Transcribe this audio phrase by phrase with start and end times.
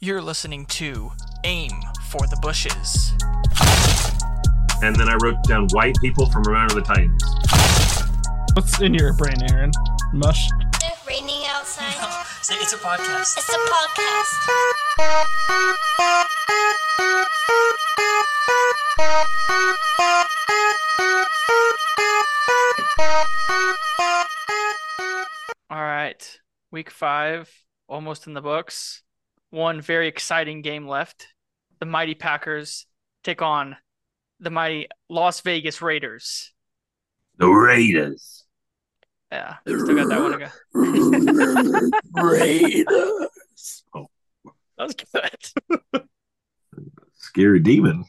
[0.00, 1.10] You're listening to
[1.42, 1.72] Aim
[2.08, 3.10] for the Bushes.
[4.80, 7.20] And then I wrote down white people from Remember the Titans.
[8.54, 9.72] What's in your brain, Aaron?
[10.12, 10.48] Mush.
[10.84, 11.94] It's raining outside.
[12.42, 13.38] Say it's a podcast.
[13.38, 14.38] It's a podcast.
[25.68, 26.38] All right.
[26.70, 27.52] Week five,
[27.88, 29.02] almost in the books.
[29.50, 31.28] One very exciting game left.
[31.80, 32.86] The mighty Packers
[33.24, 33.76] take on
[34.40, 36.52] the mighty Las Vegas Raiders.
[37.38, 38.44] The Raiders.
[39.30, 42.22] Yeah, still got that one to go.
[42.22, 43.84] Raiders.
[43.94, 44.06] Oh.
[44.78, 44.94] That was
[45.92, 46.02] good.
[47.16, 48.04] Scary demon.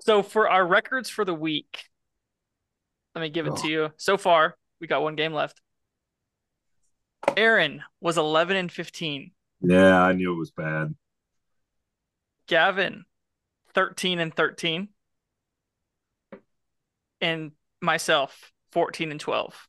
[0.00, 1.84] So for our records for the week,
[3.14, 3.68] let me give it to oh.
[3.68, 3.92] you.
[3.98, 5.60] So far, we got one game left.
[7.36, 9.32] Aaron was 11 and 15.
[9.62, 10.94] Yeah, I knew it was bad.
[12.48, 13.04] Gavin,
[13.74, 14.88] 13 and 13.
[17.20, 19.68] And myself, 14 and 12.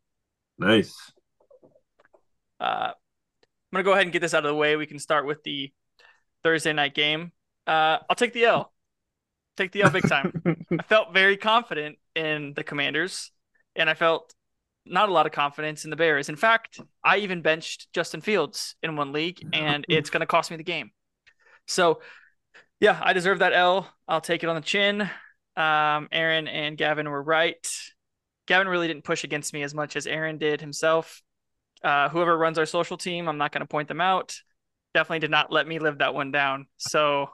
[0.57, 0.93] Nice.
[2.59, 4.75] Uh, I'm going to go ahead and get this out of the way.
[4.75, 5.71] We can start with the
[6.43, 7.31] Thursday night game.
[7.67, 8.73] Uh, I'll take the L.
[9.57, 10.41] Take the L big time.
[10.79, 13.31] I felt very confident in the Commanders,
[13.75, 14.33] and I felt
[14.85, 16.29] not a lot of confidence in the Bears.
[16.29, 20.51] In fact, I even benched Justin Fields in one league, and it's going to cost
[20.51, 20.91] me the game.
[21.67, 22.01] So,
[22.79, 23.89] yeah, I deserve that L.
[24.07, 25.09] I'll take it on the chin.
[25.55, 27.65] Um, Aaron and Gavin were right.
[28.47, 31.21] Gavin really didn't push against me as much as Aaron did himself.
[31.83, 34.35] Uh, whoever runs our social team, I'm not going to point them out.
[34.93, 36.67] Definitely did not let me live that one down.
[36.77, 37.29] So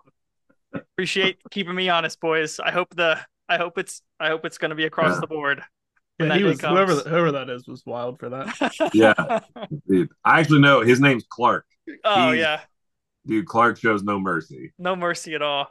[0.74, 2.60] appreciate keeping me honest, boys.
[2.60, 5.22] I hope the I hope it's I hope it's going to be across Yeah.
[5.22, 5.62] the board.
[6.20, 7.08] When Yeah, he was whoever comes.
[7.08, 8.92] whoever that is was wild for that.
[8.94, 9.40] Yeah.
[9.88, 11.66] Dude, I actually know his name's Clark.
[12.04, 12.62] oh He's- yeah,
[13.26, 14.74] Dude, Clark shows no mercy.
[14.78, 15.68] no mercy at all.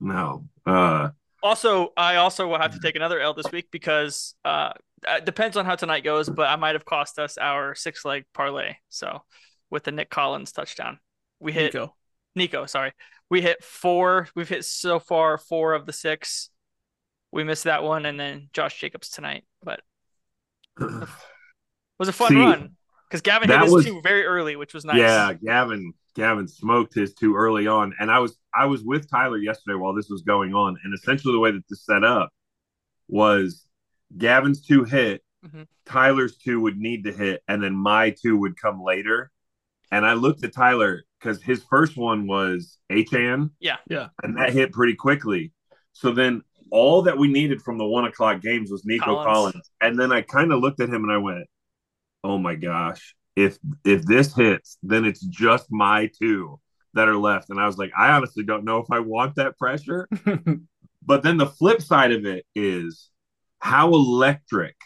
[0.00, 0.46] No.
[0.66, 1.10] Uh
[1.42, 4.72] Also, I also will have to take another L this week because uh,
[5.06, 8.24] it depends on how tonight goes, but I might have cost us our six leg
[8.34, 8.76] parlay.
[8.88, 9.22] So
[9.70, 10.98] with the Nick Collins touchdown,
[11.40, 11.94] we hit Nico.
[12.36, 12.92] Nico, sorry.
[13.30, 14.28] We hit four.
[14.36, 16.50] We've hit so far four of the six.
[17.32, 19.44] We missed that one, and then Josh Jacobs tonight.
[19.62, 19.80] But
[20.80, 21.08] it
[21.98, 22.76] was a fun See, run
[23.08, 24.98] because Gavin hit his was- two very early, which was nice.
[24.98, 29.38] Yeah, Gavin Gavin smoked his two early on, and I was I was with Tyler
[29.38, 32.30] yesterday while this was going on, and essentially the way that this set up
[33.08, 33.64] was
[34.16, 35.66] Gavin's two hit, Mhm.
[35.86, 39.30] Tyler's two would need to hit, and then my two would come later.
[39.90, 43.76] And I looked at Tyler because his first one was HN, Yeah.
[43.90, 44.08] Yeah.
[44.22, 45.52] and that hit pretty quickly.
[45.92, 49.26] So then all that we needed from the one o'clock games was Nico Collins.
[49.26, 49.70] Collins.
[49.82, 51.44] And then I kind of looked at him and I went,
[52.24, 56.58] "Oh my gosh, if if this hits, then it's just my two
[56.94, 59.56] that are left." And I was like, I honestly don't know if I want that
[59.58, 60.08] pressure.
[61.04, 63.10] But then the flip side of it is
[63.58, 64.76] how electric.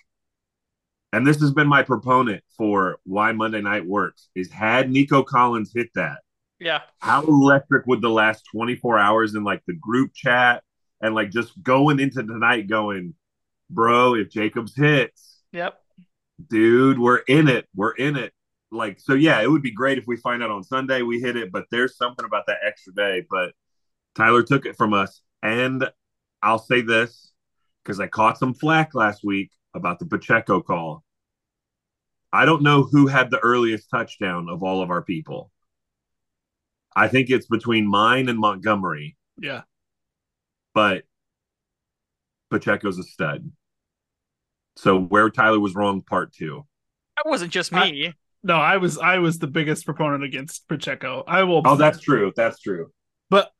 [1.12, 5.72] And this has been my proponent for why Monday night works is had Nico Collins
[5.74, 6.20] hit that,
[6.58, 6.80] Yeah.
[7.00, 10.62] how electric would the last 24 hours in like the group chat
[11.06, 13.14] and like just going into tonight going,
[13.70, 15.80] bro, if Jacobs hits, Yep.
[16.50, 17.66] dude, we're in it.
[17.74, 18.32] We're in it.
[18.72, 21.36] Like, so yeah, it would be great if we find out on Sunday we hit
[21.36, 23.24] it, but there's something about that extra day.
[23.30, 23.52] But
[24.16, 25.22] Tyler took it from us.
[25.42, 25.88] And
[26.42, 27.32] I'll say this
[27.84, 31.04] because I caught some flack last week about the Pacheco call.
[32.32, 35.52] I don't know who had the earliest touchdown of all of our people.
[36.96, 39.62] I think it's between mine and Montgomery, yeah.
[40.76, 41.04] But
[42.50, 43.50] Pacheco's a stud.
[44.76, 46.66] So where Tyler was wrong, part two.
[47.16, 48.12] That wasn't just me.
[48.44, 51.24] No, I was I was the biggest proponent against Pacheco.
[51.26, 52.30] I will Oh, that's true.
[52.36, 52.92] That's true.
[53.30, 53.50] but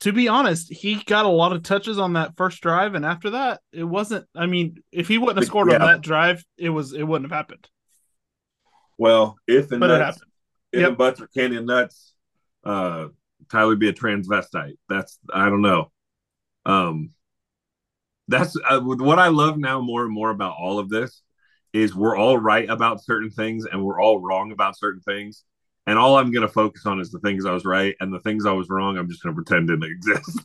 [0.00, 3.30] to be honest, he got a lot of touches on that first drive, and after
[3.30, 4.26] that, it wasn't.
[4.34, 7.36] I mean, if he wouldn't have scored on that drive, it was it wouldn't have
[7.36, 7.68] happened.
[8.96, 10.30] Well, if and But it happened.
[10.72, 10.88] if Yep.
[10.90, 12.12] and buts are candy and nuts,
[12.64, 13.08] uh,
[13.50, 14.76] Tyler be a transvestite.
[14.88, 15.90] That's I don't know.
[16.66, 17.10] Um,
[18.28, 21.22] that's uh, what I love now more and more about all of this
[21.72, 25.44] is we're all right about certain things and we're all wrong about certain things.
[25.86, 28.20] And all I'm going to focus on is the things I was right, and the
[28.20, 30.40] things I was wrong, I'm just going to pretend didn't exist.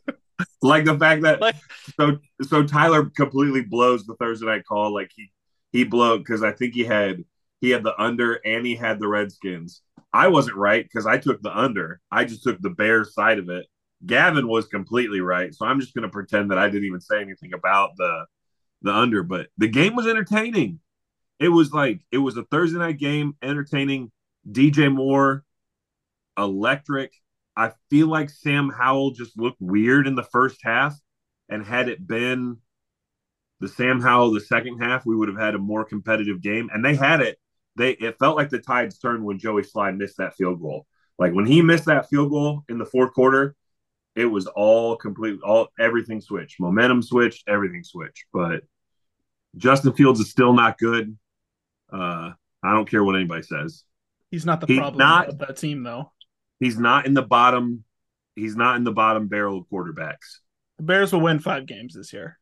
[0.62, 1.56] like the fact that Like-
[1.98, 4.94] so so Tyler completely blows the Thursday night call.
[4.94, 5.30] Like he
[5.72, 7.24] he blew because I think he had
[7.60, 9.82] he had the under and he had the Redskins.
[10.12, 12.00] I wasn't right because I took the under.
[12.10, 13.66] I just took the Bears side of it.
[14.06, 17.20] Gavin was completely right, so I'm just going to pretend that I didn't even say
[17.20, 18.26] anything about the
[18.82, 19.22] the under.
[19.22, 20.80] But the game was entertaining.
[21.38, 24.10] It was like it was a Thursday night game, entertaining.
[24.50, 25.42] DJ Moore,
[26.36, 27.12] electric.
[27.56, 30.94] I feel like Sam Howell just looked weird in the first half,
[31.48, 32.58] and had it been
[33.60, 36.68] the Sam Howell the second half, we would have had a more competitive game.
[36.72, 37.38] And they had it.
[37.76, 40.86] They it felt like the tides turned when Joey Slye missed that field goal.
[41.18, 43.56] Like when he missed that field goal in the fourth quarter,
[44.16, 48.24] it was all complete, all everything switched, momentum switched, everything switched.
[48.32, 48.62] But
[49.56, 51.16] Justin Fields is still not good.
[51.92, 52.32] Uh,
[52.62, 53.84] I don't care what anybody says.
[54.30, 56.12] He's not the He's problem not- of that team, though.
[56.60, 57.84] He's not in the bottom.
[58.36, 60.38] He's not in the bottom barrel of quarterbacks.
[60.78, 62.38] The Bears will win five games this year.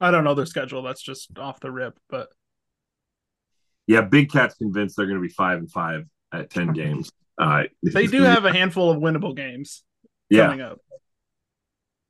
[0.00, 0.82] I don't know their schedule.
[0.82, 2.28] That's just off the rip, but
[3.86, 7.10] Yeah, Big Cat's convinced they're going to be five and five at ten games.
[7.38, 9.82] Uh, they do have a handful of winnable games
[10.28, 10.78] yeah, coming up.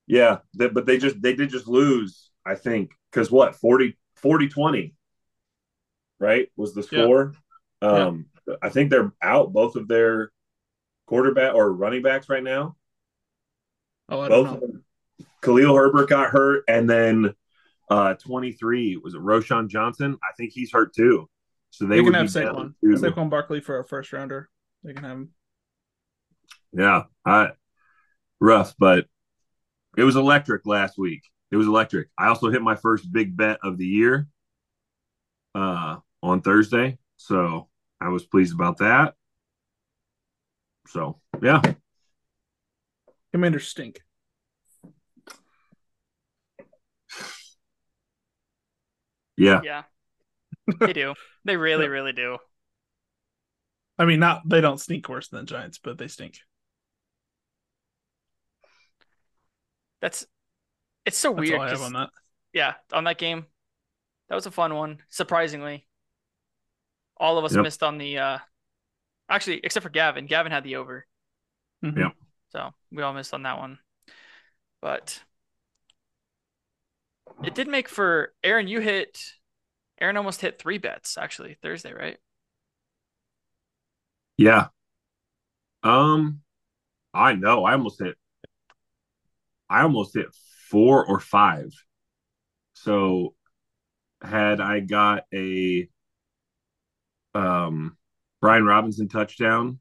[0.07, 2.31] yeah, they- but they just they did just lose.
[2.45, 4.95] I think because what 40, 40 20
[6.19, 7.03] right was the Yeah.
[7.05, 7.33] score.
[7.81, 8.27] Um,
[8.61, 10.33] I think they're out both of their
[11.07, 12.77] quarterback or running backs right now.
[14.09, 14.63] Oh, Both.
[15.43, 17.35] Khalil Herbert got hurt, and then
[17.91, 20.17] uh, twenty three was it Roschon Johnson?
[20.23, 21.29] I think he's hurt too.
[21.71, 22.75] So they, They, can have Saquon.
[22.85, 24.49] Saquon Barkley for a first rounder.
[24.85, 25.31] They can have him.
[26.73, 27.51] Yeah, I
[28.41, 29.07] rough, but
[29.97, 31.23] it was electric last week.
[31.51, 32.09] It was electric.
[32.19, 34.29] I also hit my first big bet of the year
[35.55, 37.69] uh on Thursday, so
[38.01, 39.15] I was pleased about that.
[40.89, 41.61] So yeah,
[43.33, 44.01] Commanders stink.
[49.37, 49.83] yeah, Yeah.
[50.79, 51.15] They do.
[51.45, 52.39] They really, really do.
[54.03, 56.41] I mean, not they don't stink worse than the Giants, but they stink.
[60.01, 60.27] That's
[61.07, 61.55] it's so That's weird.
[61.61, 62.11] all I have 'cause- on that.
[62.53, 63.47] yeah, on that game.
[64.29, 65.87] That was a fun one, surprisingly.
[67.17, 67.63] All of us Yep.
[67.63, 68.39] missed on the uh
[69.29, 70.27] actually except for Gavin.
[70.27, 71.07] Gavin had the over.
[71.85, 71.97] Mhm.
[71.97, 72.11] Yeah.
[72.51, 73.79] So we all missed on that one.
[74.81, 75.23] But
[77.45, 79.35] it did make for Aaron, you hit
[79.99, 82.19] Aaron almost hit three bets actually Thursday, right?
[84.43, 84.67] Yeah.
[85.85, 86.41] Um,
[87.15, 87.65] I know.
[87.65, 88.17] I almost hit.
[89.71, 90.27] I almost hit
[90.69, 91.71] four or five.
[92.75, 93.35] So,
[94.21, 95.89] had I got a
[97.35, 97.97] um
[98.41, 99.79] Brian Robinson touchdown,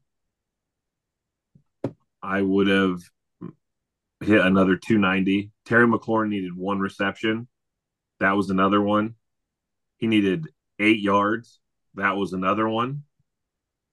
[2.22, 3.00] I would have
[4.20, 5.50] hit another 290.
[5.64, 7.48] Terry McLaurin needed one reception.
[8.20, 9.16] That was another one.
[9.96, 10.46] He needed
[10.78, 11.58] eight yards.
[11.94, 13.02] That was another one.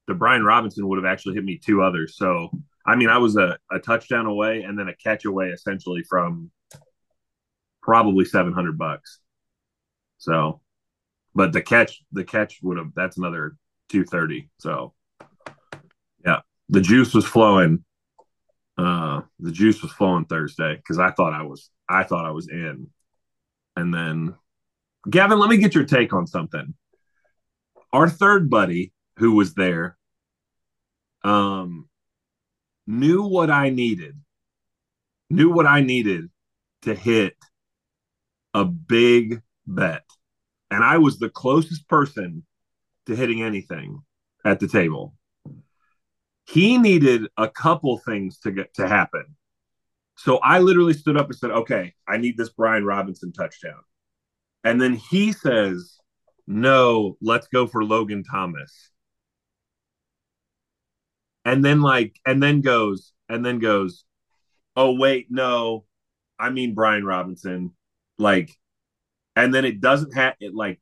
[0.10, 2.18] The Brian Robinson would have actually hit me two others.
[2.18, 2.50] So,
[2.84, 6.50] I mean, I was a, a touchdown away and then a catch away essentially from
[7.84, 9.20] probably 700 bucks.
[10.18, 10.62] So,
[11.36, 13.56] but the catch, the catch would have, that's another
[13.90, 14.50] 230.
[14.58, 14.96] So,
[16.26, 16.40] yeah,
[16.70, 17.86] the juice was flowing.
[18.80, 22.50] Uh, the juice was flowing Thursday because I thought I was, I thought I was
[22.50, 22.88] in.
[23.76, 24.34] And then,
[25.08, 26.74] Gavin, let me get your take on something.
[27.94, 29.99] Our third buddy who was there
[31.24, 31.88] um
[32.88, 34.16] knew what I needed.
[35.30, 36.30] Knew what I needed
[36.84, 37.36] to hit
[38.54, 40.04] a big bet.
[40.72, 42.46] And I was the closest person
[43.06, 44.02] to hitting anything
[44.46, 45.14] at the table.
[46.46, 49.36] He needed a couple things to get to happen.
[50.18, 53.82] So I literally stood up and said, "Okay, I need this Brian Robinson touchdown."
[54.64, 55.98] And then he says,
[56.48, 58.92] "No, let's go for Logan Thomas."
[61.46, 64.04] And then like and then goes and then goes,
[64.76, 65.86] "Oh wait, no.
[66.38, 67.72] I mean Brian Robinson."
[68.18, 68.52] Like
[69.36, 70.80] and then it doesn't have it like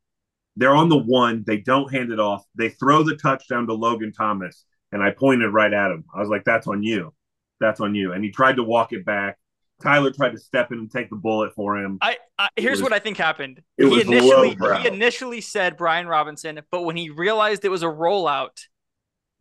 [0.55, 2.43] they're on the one, they don't hand it off.
[2.55, 6.05] They throw the touchdown to Logan Thomas and I pointed right at him.
[6.13, 7.13] I was like, "That's on you.
[7.59, 9.37] That's on you." And he tried to walk it back.
[9.83, 11.99] Tyler tried to step in and take the bullet for him.
[12.01, 13.61] I, I here's was- what I think happened.
[13.77, 14.77] it He was initially lowbrow.
[14.79, 18.57] he initially said Brian Robinson, but when he realized it was a rollout,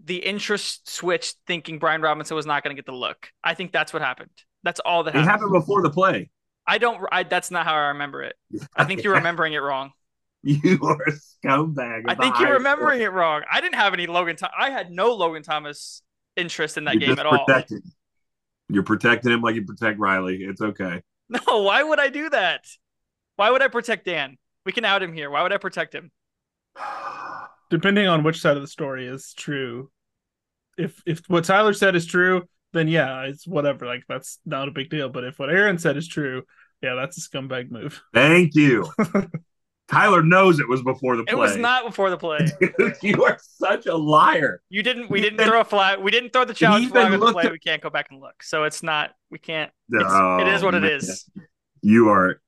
[0.04, 3.30] the interest switched, thinking Brian Robinson was not going to get the look.
[3.42, 4.30] I think that's what happened.
[4.62, 5.28] That's all that happened.
[5.28, 5.52] It happened.
[5.52, 6.30] before the play.
[6.66, 7.00] I don't.
[7.12, 8.36] I, that's not how I remember it.
[8.74, 9.92] I think you're remembering it wrong.
[10.42, 12.04] You are a scumbag.
[12.06, 13.42] I think you're remembering it wrong.
[13.50, 14.36] I didn't have any Logan.
[14.38, 16.02] Tho- I had no Logan Thomas
[16.36, 17.46] interest in that You're game at all.
[18.68, 20.42] You're protecting him like you protect Riley.
[20.42, 21.02] It's okay.
[21.28, 22.64] No, why would I do that?
[23.34, 24.38] Why would I protect Dan?
[24.64, 25.28] We can out him here.
[25.28, 26.12] Why would I protect him?
[27.70, 29.90] Depending on which side of the story is true.
[30.78, 33.86] If if what Tyler said is true, then yeah, it's whatever.
[33.86, 35.08] Like that's not a big deal.
[35.08, 36.42] But if what Aaron said is true,
[36.82, 38.02] yeah, that's a scumbag move.
[38.14, 38.86] Thank you.
[39.88, 41.32] Tyler knows it was before the play.
[41.32, 42.40] It was not before the play.
[43.02, 44.60] you are such a liar.
[44.68, 45.08] You didn't.
[45.10, 46.00] We didn't even- throw a flag.
[46.00, 47.44] We didn't throw the challenge flag on the play.
[47.44, 48.42] at- We can't go back and look.
[48.42, 49.12] So it's not.
[49.30, 49.70] We can't.
[49.90, 50.90] It's, Oh, it is what it man.
[50.92, 51.24] is,
[51.82, 52.40] You are,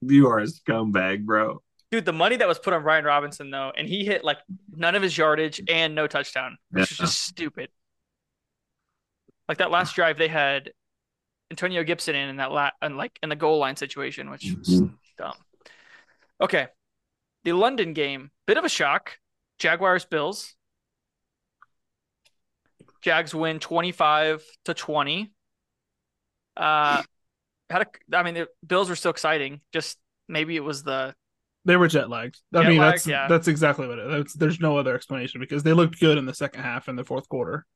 [0.00, 1.62] you are a scumbag, bro.
[1.90, 2.04] Dude.
[2.04, 4.38] The money that was put on Brian Robinson though, and he hit like
[4.74, 7.68] none of his yardage and no touchdown, which is just stupid.
[9.48, 10.70] Like that last drive, they had
[11.50, 14.68] Antonio Gibson in, in that la- and like in the goal line situation, which was
[14.82, 14.94] Mhm.
[15.18, 15.34] dumb.
[16.40, 16.68] Okay,
[17.44, 19.18] the London game, bit of a shock.
[19.58, 20.54] Jaguars Bills.
[23.02, 25.32] Jags win twenty five to twenty.
[26.56, 27.02] Uh,
[27.70, 29.60] had a, I mean, the Bills were still exciting.
[29.72, 31.14] Just maybe it was the
[31.64, 32.40] They were jet lagged.
[32.54, 33.28] I Jet mean, that's yeah.
[33.28, 34.10] that's exactly what it is.
[34.10, 37.04] That's- There's no other explanation because they looked good in the second half and the
[37.04, 37.66] fourth quarter.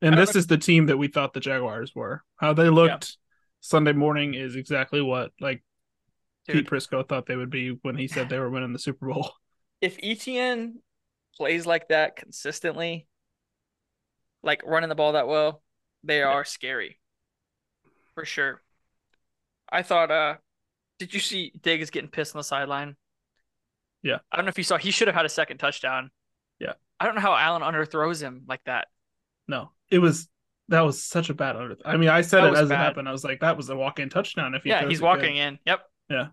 [0.00, 2.24] And this is the team that we thought the Jaguars were.
[2.36, 3.16] How they looked
[3.60, 5.62] Sunday morning is exactly what like
[6.48, 6.56] dude.
[6.56, 9.30] Pete Prisco thought they would be when he said they were winning the Super Bowl.
[9.80, 10.74] if ETN
[11.36, 13.06] plays like that consistently,
[14.42, 15.62] like running the ball that well,
[16.02, 16.98] they are scary.
[18.14, 18.60] For sure.
[19.70, 20.34] I thought uh
[21.02, 22.96] did you see Diggs getting pissed on the sideline?
[24.02, 24.18] Yeah.
[24.30, 26.10] I don't know if you saw he should have had a second touchdown.
[26.60, 26.74] Yeah.
[27.00, 28.86] I don't know how Allen underthrows him like that.
[29.48, 30.28] No, it was
[30.68, 31.76] that was such a bad under.
[31.84, 32.76] I mean, I said That it as bad.
[32.76, 33.08] it happened.
[33.08, 34.54] I was like, that was a walk-in touchdown.
[34.54, 35.06] If he yeah, he's it good.
[35.06, 35.58] walking in.
[35.66, 35.80] Yep.
[36.08, 36.26] Yeah.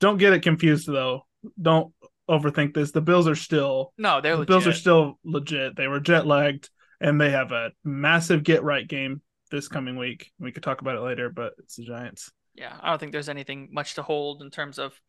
[0.00, 1.26] Don't get it confused though.
[1.60, 1.92] Don't
[2.28, 2.90] overthink this.
[2.90, 4.48] The Bills are still No, they're the legit.
[4.48, 5.76] Bills are still legit.
[5.76, 6.70] They were jet lagged,
[7.00, 9.22] and they have a massive get right game
[9.52, 10.32] this coming week.
[10.40, 12.32] We could talk about it later, but it's the Giants.
[12.54, 15.00] Yeah, I don't think there's anything much to hold in terms of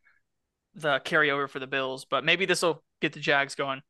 [0.75, 3.81] the carryover for the Bills, but maybe this will get the Jags going.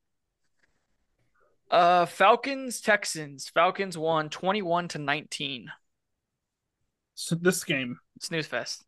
[1.69, 3.49] Uh Falcons Texans.
[3.49, 5.71] Falcons won 21 to 19.
[7.15, 8.83] So this game, Snooze fest.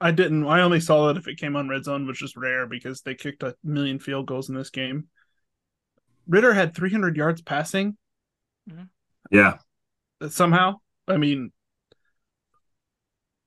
[0.00, 0.46] I didn't.
[0.46, 3.14] I only saw it if it came on red zone, which is rare because they
[3.14, 5.08] kicked a million field goals in this game.
[6.28, 7.96] Ridder had 300 yards passing
[9.30, 9.58] Yeah.
[10.28, 10.80] somehow.
[11.08, 11.52] I mean,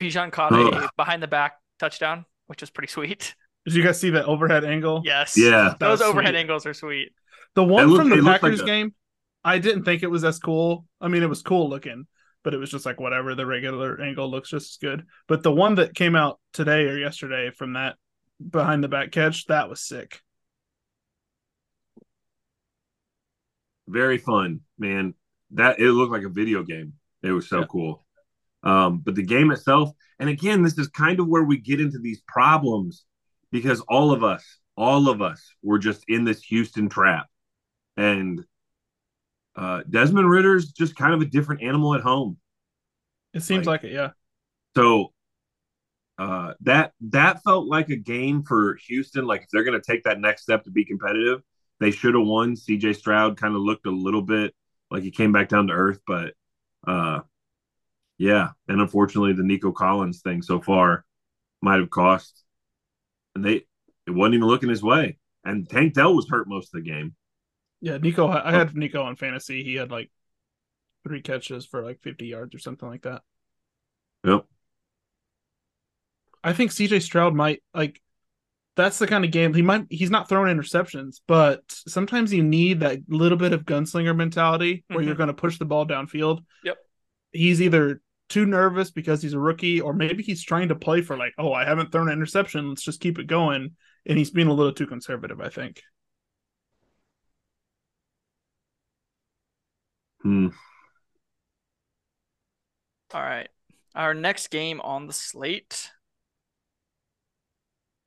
[0.01, 3.35] Bijan caught a behind the back touchdown, which was pretty sweet.
[3.65, 5.01] did you guys see that overhead angle?
[5.05, 5.37] Yes.
[5.37, 5.75] Yeah.
[5.79, 6.39] Those was overhead sweet.
[6.39, 7.09] angles are sweet.
[7.55, 8.95] The one looked- from the it looked like Packers a- game,
[9.43, 10.85] I didn't think it was as cool.
[10.99, 12.07] I mean, it was cool looking,
[12.43, 13.35] but it was just like whatever.
[13.35, 15.05] The regular angle looks just as good.
[15.27, 17.95] But the one that came out today or yesterday from that
[18.49, 20.21] behind the back catch, that was sick.
[23.87, 25.13] Very fun, man.
[25.51, 26.93] That it looked like a video game.
[27.23, 27.65] It was so Yeah.
[27.69, 28.05] cool.
[28.63, 31.97] Um, but the game itself, and again, this is kind of where we get into
[31.99, 33.05] these problems
[33.51, 37.27] because all of us, all of us were just in this Houston trap.
[37.97, 38.43] And
[39.55, 42.37] uh, Desmond Ridder's just kind of a different animal at home.
[43.33, 44.11] It seems Like- like, it, yeah.
[44.75, 45.11] So
[46.17, 49.25] uh, that that felt like a game for Houston.
[49.25, 51.41] Like if they're going to take that next step to be competitive,
[51.79, 52.55] they should have won.
[52.55, 52.93] C.J.
[52.93, 54.53] Stroud kind of looked a little bit
[54.91, 56.33] like he came back down to earth, but
[56.85, 57.21] uh,
[58.17, 58.49] yeah.
[58.67, 61.05] And unfortunately, the Nico Collins thing so far
[61.61, 62.43] might have cost.
[63.35, 63.65] And they
[64.07, 65.17] it wasn't even looking his way.
[65.43, 67.15] And Tank Dell was hurt most of the game.
[67.79, 68.27] Yeah, Nico.
[68.27, 69.63] I had Nico on fantasy.
[69.63, 70.11] He had like
[71.03, 73.23] three catches for like 50 yards or something like that.
[74.23, 74.45] Yep.
[76.43, 78.01] I think CJ Stroud might like
[78.75, 82.79] that's the kind of game he might he's not throwing interceptions, but sometimes you need
[82.79, 85.17] that little bit of gunslinger mentality where you're Mhm.
[85.17, 86.43] going to push the ball downfield.
[86.63, 86.77] Yep.
[87.31, 91.17] He's either too nervous because he's a rookie or maybe he's trying to play for
[91.17, 93.75] like, oh, I haven't thrown an interception, let's just keep it going
[94.05, 95.81] and he's being a little too conservative, I think.
[100.23, 100.47] Hmm.
[103.13, 103.49] All right.
[103.95, 105.91] Our next game on the slate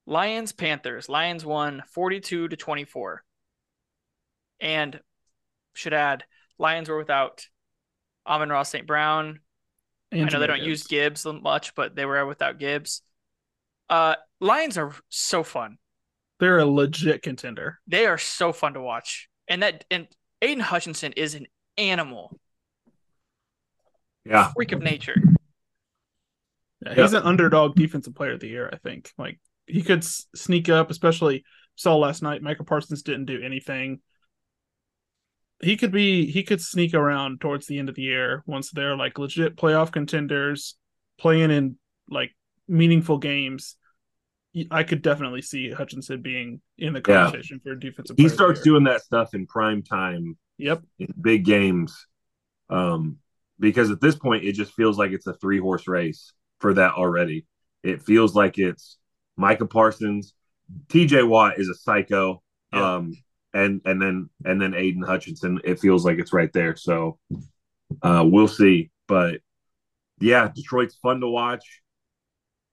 [0.06, 1.08] Lions Panthers.
[1.08, 3.24] Lions won 42 to 24.
[4.60, 5.00] And
[5.74, 6.24] should add,
[6.58, 7.46] Lions were without
[8.26, 8.86] Amon-Ra St.
[8.86, 9.40] Brown.
[10.12, 10.66] And I know they Jahmyr don't Gibbs.
[10.68, 13.02] use Gibbs much, but they were without Gibbs.
[13.88, 15.78] Uh Lions are so fun.
[16.40, 17.80] They're a legit contender.
[17.86, 19.28] They are so fun to watch.
[19.48, 20.06] And that and
[20.40, 21.46] Aidan Hutchinson is an
[21.76, 22.38] animal,
[24.24, 24.52] Yeah.
[24.54, 25.14] freak of nature.
[26.80, 27.02] Yeah, Yeah.
[27.02, 29.12] he's an underdog defensive player of the year, I think.
[29.18, 31.44] Like he could s- sneak up, especially
[31.76, 32.42] saw last night.
[32.42, 34.00] Micah Parsons didn't do anything.
[35.62, 38.96] He could be he could sneak around towards the end of the year once they're
[38.96, 40.76] like legit playoff contenders,
[41.18, 41.78] playing in
[42.08, 42.32] like
[42.68, 43.76] meaningful games.
[44.70, 47.24] I could definitely see Hutchinson being in the Yeah.
[47.24, 48.16] conversation for defensive.
[48.16, 50.82] He player of the starts doing that stuff in prime time Yep.
[50.98, 52.06] in big games.
[52.70, 53.18] Um,
[53.58, 56.92] because at this point, it just feels like it's a three horse race for that
[56.92, 57.46] already.
[57.82, 58.96] It feels like it's
[59.36, 60.34] Micah Parsons,
[60.88, 62.42] TJ Watt is a psycho.
[62.72, 62.94] Yeah.
[62.94, 63.12] Um
[63.52, 66.76] and and then and then Aidan Hutchinson, it feels like it's right there.
[66.76, 67.18] So
[68.02, 68.90] uh we'll see.
[69.06, 69.40] But
[70.20, 71.80] yeah, Detroit's fun to watch.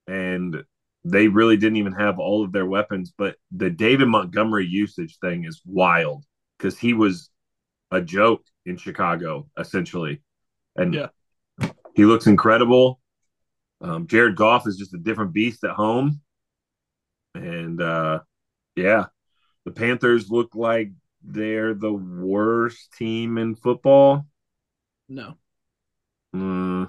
[0.07, 0.63] And
[1.03, 5.45] they really didn't even have all of their weapons, but the David Montgomery usage thing
[5.45, 6.23] is wild
[6.57, 7.29] because he was
[7.89, 10.21] a joke in Chicago, essentially.
[10.75, 11.07] And Yeah.
[11.95, 12.99] he looks incredible.
[13.81, 16.21] Um, Jared Goff is just a different beast at home.
[17.35, 18.19] And uh,
[18.75, 19.05] yeah,
[19.65, 20.91] the Panthers look like
[21.23, 24.25] they're the worst team in football.
[25.07, 25.37] No.
[26.35, 26.87] Mm.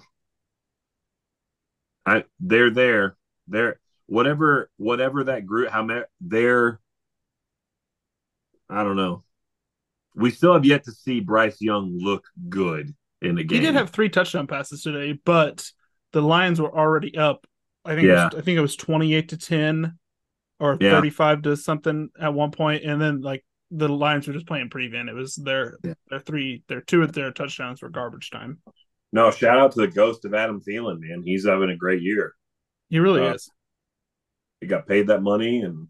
[2.07, 3.17] I they're there.
[3.49, 6.81] They're whatever whatever that group how many they're
[8.69, 9.25] I don't know.
[10.15, 13.61] We still have yet to see Bryce Young look good in the game.
[13.61, 15.71] He did have three touchdown passes today, but
[16.13, 17.47] the Lions were already up.
[17.85, 18.27] I think Yeah.
[18.29, 19.99] it was, I think it was 28 to 10
[20.63, 20.93] or Yeah.
[20.93, 25.09] 35 to something at one point and then like the Lions were just playing prevent.
[25.09, 25.95] It was their Yeah.
[26.09, 28.61] their three their two of their touchdowns were garbage time.
[29.13, 31.23] no shout out to the ghost of Adam Thielen, man.
[31.25, 32.35] He's having a great year.
[32.89, 33.51] He really Uh, is.
[34.61, 35.89] He got paid that money and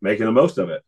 [0.00, 0.82] making the most of it.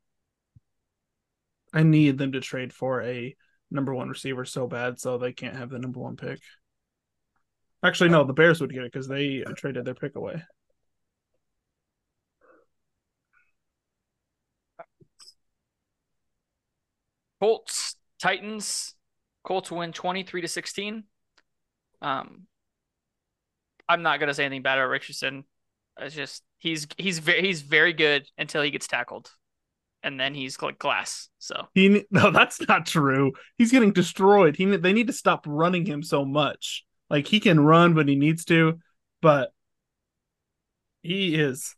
[1.72, 3.36] I need them to trade for a
[3.70, 6.40] number one receiver so bad so they can't have the number one pick.
[7.84, 10.42] Actually, no, the Bears would get it because they traded their pick away.
[17.40, 18.94] Colts, Titans.
[19.42, 21.04] Colts win 23 to 16.
[22.02, 22.46] Um,
[23.88, 25.44] I'm not gonna say anything bad about Richardson.
[25.98, 29.30] It's just he's he's very he's very good until he gets tackled,
[30.02, 31.28] and then he's like glass.
[31.38, 33.32] So He no, that's not true.
[33.58, 34.56] He's getting destroyed.
[34.56, 36.84] He they need to stop running him so much.
[37.08, 38.78] Like he can run when he needs to,
[39.20, 39.52] but
[41.02, 41.74] he is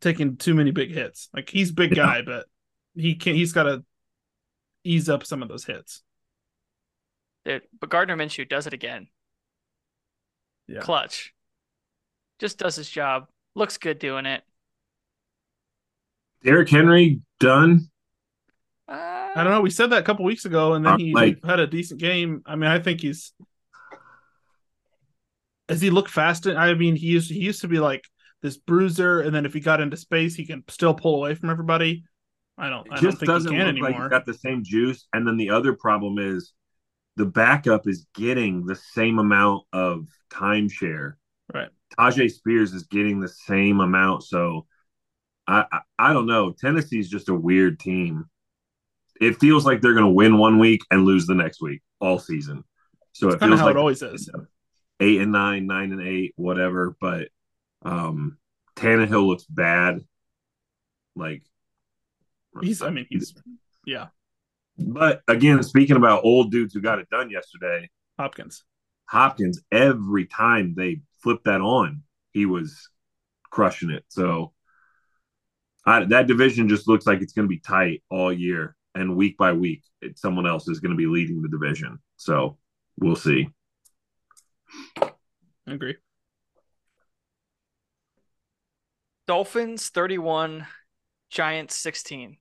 [0.00, 1.28] taking too many big hits.
[1.32, 2.46] Like he's big guy, but
[2.96, 3.84] he can not he's got to
[4.84, 6.02] ease up some of those hits.
[7.44, 9.08] dude, but Gardner Minshew does it again.
[10.68, 10.80] Yeah.
[10.80, 11.32] Clutch.
[12.38, 13.26] Just does his job.
[13.54, 14.42] Looks good doing it.
[16.42, 17.88] Derrick Henry done.
[18.88, 18.92] Uh,
[19.34, 19.60] I don't know.
[19.60, 22.00] We said that a couple weeks ago, and then Uh, he like- had a decent
[22.00, 22.42] game.
[22.46, 23.32] I mean, I think he's.
[25.68, 26.46] Does he look fast?
[26.46, 28.08] I mean, he used he used to be like
[28.42, 31.48] this bruiser, and then if he got into space, he can still pull away from
[31.50, 32.04] everybody.
[32.62, 32.86] I don't.
[32.90, 33.90] I It don't just think doesn't look anymore.
[33.90, 35.06] like he's got the same juice.
[35.12, 36.52] And then the other problem is
[37.16, 41.14] the backup is getting the same amount of timeshare.
[41.52, 41.68] Right.
[41.98, 44.22] Tyjae Spears is getting the same amount.
[44.22, 44.66] So
[45.46, 46.52] I, I I don't know.
[46.52, 48.26] Tennessee's just a weird team.
[49.20, 52.18] It feels like they're going to win one week and lose the next week all
[52.18, 52.64] season.
[53.12, 54.30] So It's it feels how like it always is.
[55.00, 56.96] eight and nine, nine and eight, whatever.
[57.00, 57.28] But
[57.84, 58.38] um
[58.76, 60.00] Tannehill looks bad.
[61.14, 61.42] Like
[62.60, 62.82] He's.
[62.82, 63.34] I mean, he's.
[63.84, 64.08] Yeah,
[64.78, 67.88] But again, speaking about old dudes who got it done yesterday,
[68.18, 68.64] Hopkins.
[69.06, 72.88] Hopkins, every time they flipped that on, he was
[73.50, 74.04] crushing it.
[74.08, 74.52] So
[75.84, 78.76] I, that division just looks like it's going to be tight all year.
[78.94, 81.98] And week by week, it, someone else is going to be leading the division.
[82.16, 82.58] So
[82.98, 83.48] we'll see.
[85.00, 85.10] I
[85.66, 85.96] agree.
[89.26, 90.66] Dolphins 31,
[91.30, 92.36] Giants 16.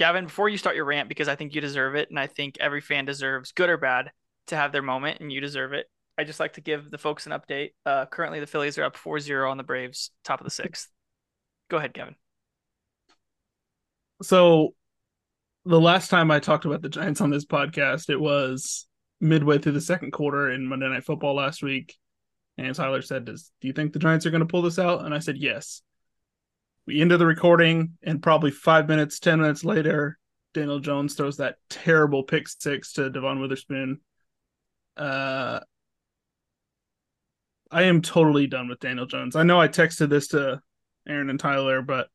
[0.00, 2.56] Gavin, before you start your rant, because I think you deserve it, and I think
[2.58, 4.10] every fan deserves, good or bad,
[4.46, 5.90] to have their moment, and you deserve it.
[6.16, 7.72] I just like to give the folks an update.
[7.84, 10.88] Uh, currently, the Phillies are up 4-0 on the Braves, top of the sixth.
[11.68, 12.16] Go ahead, Gavin.
[14.22, 14.74] So,
[15.66, 18.86] the last time I talked about the Giants on this podcast, it was
[19.20, 21.94] midway through the second quarter in Monday Night Football last week,
[22.56, 25.04] and Tyler said, "Does do you think the Giants are going to pull this out?"
[25.04, 25.82] And I said, "Yes."
[26.86, 30.18] We ended the recording, and probably five minutes, ten minutes later,
[30.54, 34.00] Daniel Jones throws that terrible pick six to Devon Witherspoon.
[34.96, 35.60] Uh,
[37.70, 39.36] I am totally done with Daniel Jones.
[39.36, 40.60] I know I texted this to
[41.06, 42.08] Aaron and Tyler, but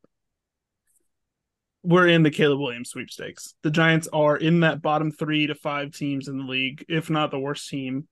[1.83, 3.53] we're in the Caleb Williams sweepstakes.
[3.61, 7.31] The Giants are in that bottom three to five teams in the league, if not
[7.31, 8.07] the worst team.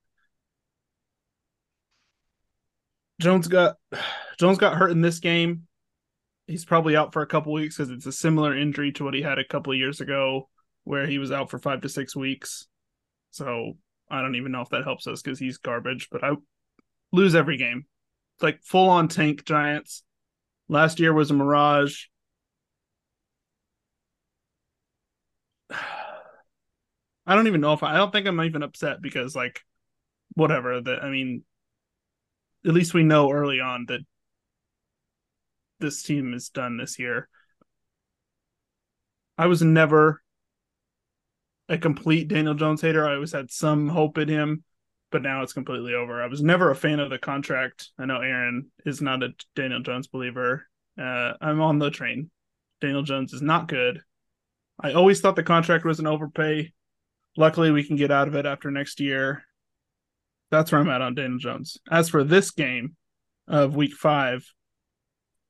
[3.20, 3.76] Jones got
[4.38, 5.66] Jones got hurt in this game.
[6.46, 9.22] He's probably out for a couple weeks because it's a similar injury to what he
[9.22, 10.48] had a couple of years ago,
[10.84, 12.66] where he was out for five to six weeks.
[13.30, 13.78] So
[14.10, 16.08] I don't even know if that helps us because he's garbage.
[16.10, 16.32] But I
[17.12, 17.86] lose every game,
[18.36, 20.02] it's like full on tank Giants.
[20.68, 22.06] Last year was a mirage.
[27.26, 29.62] I don't even know if I, I don't think I'm even upset because like
[30.34, 31.44] whatever that I mean
[32.66, 34.00] at least we know early on that
[35.80, 37.28] this team is done this year.
[39.36, 40.22] I was never
[41.68, 43.08] a complete Daniel Jones hater.
[43.08, 44.64] I always had some hope in him,
[45.10, 46.22] but now it's completely over.
[46.22, 47.90] I was never a fan of the contract.
[47.98, 50.66] I know Aaron is not a Daniel Jones believer.
[50.98, 52.30] Uh, I'm on the train.
[52.80, 54.00] Daniel Jones is not good.
[54.80, 56.72] I always thought the contract was an overpay.
[57.36, 59.44] Luckily, we can get out of it after next year.
[60.50, 61.78] That's where I'm at on Daniel Jones.
[61.90, 62.96] As for this game
[63.48, 64.44] of week five,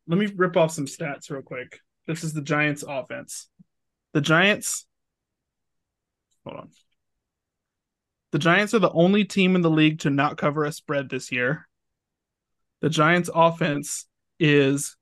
[0.07, 1.81] let me rip off some stats real quick.
[2.07, 3.49] This is the Giants offense.
[4.13, 4.87] The Giants,
[6.45, 6.71] hold on.
[8.33, 11.33] The Giants are the only team in the league to not cover a spread this
[11.33, 11.69] year.
[12.81, 14.07] The Giants offense
[14.39, 14.97] is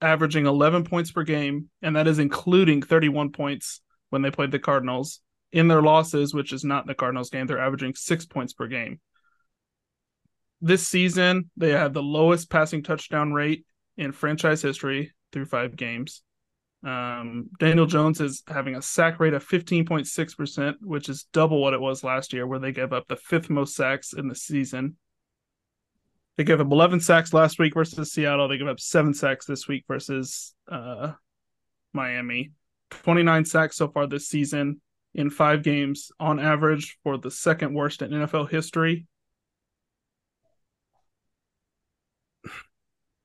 [0.00, 4.58] averaging 11 points per game, and that is including 31 points when they played the
[4.58, 5.20] Cardinals.
[5.52, 9.00] In their losses, which is not the Cardinals game, they're averaging six points per game.
[10.60, 13.64] This season, they had the lowest passing touchdown rate
[13.96, 16.22] in franchise history through five games.
[16.84, 21.80] Um, Daniel Jones is having a sack rate of 15.6%, which is double what it
[21.80, 24.96] was last year, where they gave up the fifth most sacks in the season.
[26.36, 28.46] They gave up 11 sacks last week versus Seattle.
[28.46, 31.12] They gave up seven sacks this week versus uh,
[31.92, 32.52] Miami.
[32.90, 34.80] 29 sacks so far this season
[35.14, 39.06] in five games on average for the second worst in NFL history.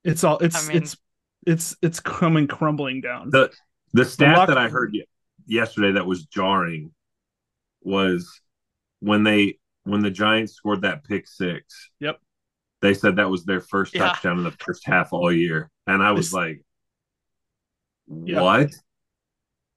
[0.04, 0.98] It's all it's I mean- it's
[1.46, 3.30] it's it's coming crumbling down.
[3.30, 3.52] The
[3.94, 4.96] the stat locker that I heard
[5.46, 6.92] yesterday that was jarring
[7.82, 8.42] was
[9.00, 11.90] when they when the Giants scored that pick six.
[12.00, 12.20] Yep.
[12.82, 14.08] They said that was their first Yeah.
[14.10, 16.66] touchdown in the first half all year, and I was It's- like,
[18.28, 18.42] Yeah.
[18.42, 18.70] "What?"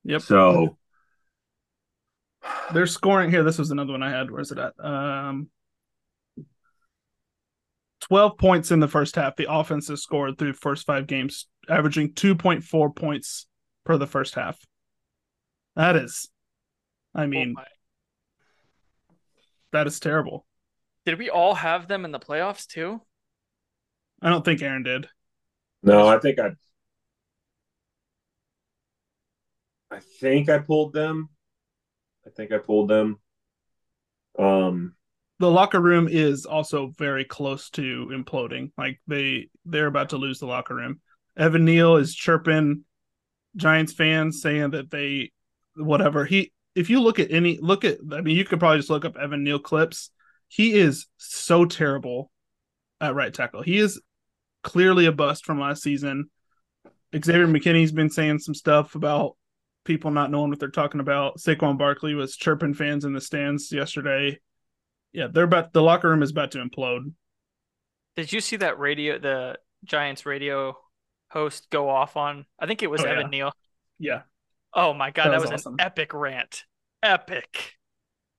[0.04, 0.20] Yep.
[0.22, 0.76] So
[2.74, 3.42] They're scoring here.
[3.42, 4.30] This was another one I had.
[4.30, 4.74] Where's it at?
[4.78, 5.48] Um,
[8.08, 9.36] twelve points in the first half.
[9.36, 13.46] The offense has scored through the first five games, averaging two point four points
[13.84, 14.58] per the first half.
[15.76, 16.30] That is,
[17.14, 17.62] I mean, Oh
[19.72, 20.46] that is terrible.
[21.04, 23.00] did we all have them in the playoffs too?
[24.22, 25.08] I don't think Aaron did.
[25.82, 26.50] no, I think I,
[29.90, 31.28] I think I pulled them.
[32.26, 33.18] I think I pulled them.
[34.38, 34.94] Um,
[35.40, 38.70] The locker room is also very close to imploding.
[38.78, 41.00] Like they they're about to lose the locker room.
[41.36, 42.84] Evan Neal is chirping
[43.56, 45.32] Giants fans saying that they
[45.76, 48.90] whatever he if you look at any look at I mean you could probably just
[48.90, 50.10] look up Evan Neal clips.
[50.48, 52.30] He is so terrible
[53.00, 53.62] at right tackle.
[53.62, 54.00] He is
[54.62, 56.30] clearly a bust from last season.
[57.14, 59.36] Xavier McKinney's been saying some stuff about
[59.84, 61.38] people not knowing what they're talking about.
[61.38, 64.38] Saquon Barkley was chirping fans in the stands yesterday.
[65.14, 67.12] Yeah, they're about the locker room is about to implode.
[68.16, 70.76] Did you see that radio the Giants radio
[71.30, 73.28] host go off on I think it was Oh, Evan yeah.
[73.28, 73.52] Neal.
[73.98, 74.22] Yeah.
[74.74, 75.74] Oh my god, That that, was was, awesome.
[75.78, 76.64] an epic rant.
[77.02, 77.74] Epic.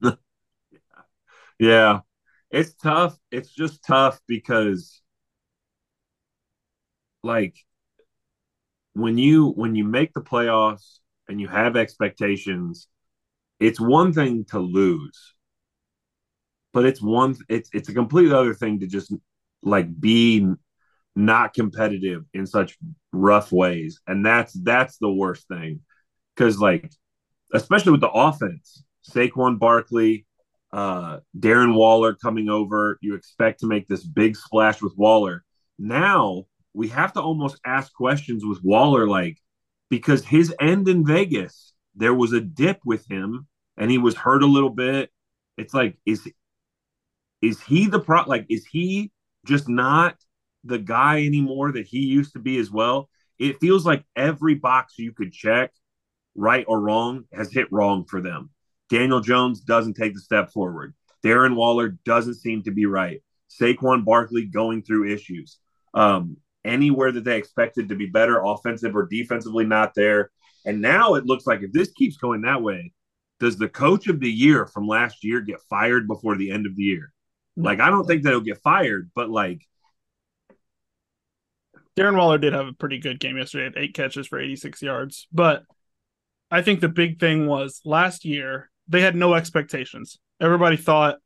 [1.59, 2.01] Yeah.
[2.51, 3.17] It's tough.
[3.31, 5.01] It's just tough because
[7.23, 7.55] like
[8.93, 12.87] when you when you make the playoffs and you have expectations,
[13.59, 15.34] it's one thing to lose.
[16.75, 19.13] But it's one it's it's a completely other thing to just
[19.63, 20.45] like be
[21.15, 22.77] not competitive in such
[23.13, 24.01] rough ways.
[24.07, 25.79] And that's that's the worst thing.
[26.35, 26.91] Cuz like
[27.53, 30.25] especially with the offense, Saquon Barkley,
[30.73, 32.97] uh, Darren Waller coming over.
[33.01, 35.45] You expect to make this big splash with Waller.
[35.79, 39.37] Now we have to almost ask questions with Waller, like
[39.89, 44.43] because his end in Vegas, there was a dip with him, and he was hurt
[44.43, 45.09] a little bit.
[45.57, 46.29] It's like is
[47.41, 48.23] is he the pro?
[48.23, 49.11] Like is he
[49.45, 50.15] just not
[50.63, 53.09] the guy anymore that he used to be as well?
[53.37, 55.71] It feels like every box you could check,
[56.35, 58.49] right or wrong, has hit wrong for them.
[58.89, 60.93] Daniel Jones doesn't take the step forward.
[61.23, 63.21] Darren Waller doesn't seem to be right.
[63.49, 65.57] Saquon Barkley going through issues.
[65.93, 70.31] Um, anywhere that they expected to be better, offensive or defensively, not there.
[70.65, 72.91] And now it looks like if this keeps going that way,
[73.39, 76.75] does the coach of the year from last year get fired before the end of
[76.75, 77.11] the year?
[77.57, 79.61] Like, I don't think that he'll get fired, but like,
[81.97, 85.27] Darren Waller did have a pretty good game yesterday at eight catches for 86 yards.
[85.31, 85.63] But
[86.51, 90.19] I think the big thing was last year, they had no expectations.
[90.41, 91.17] Everybody thought,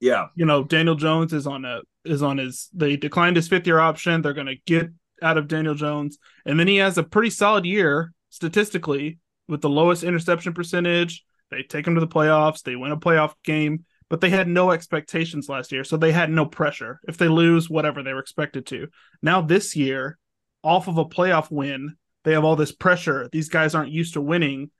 [0.00, 3.66] yeah, you know, Daniel Jones is on a is on his they declined his fifth
[3.66, 4.22] year option.
[4.22, 4.90] They're gonna get
[5.22, 6.18] out of Daniel Jones.
[6.44, 11.24] And then he has a pretty solid year statistically with the lowest interception percentage.
[11.50, 14.70] They take him to the playoffs, they win a playoff game, but they had no
[14.70, 15.84] expectations last year.
[15.84, 17.00] So they had no pressure.
[17.08, 18.88] If they lose, whatever they were expected to.
[19.22, 20.18] Now this year,
[20.62, 21.96] off of a playoff win.
[22.24, 23.28] They have all this pressure.
[23.30, 24.70] These guys aren't used to winning.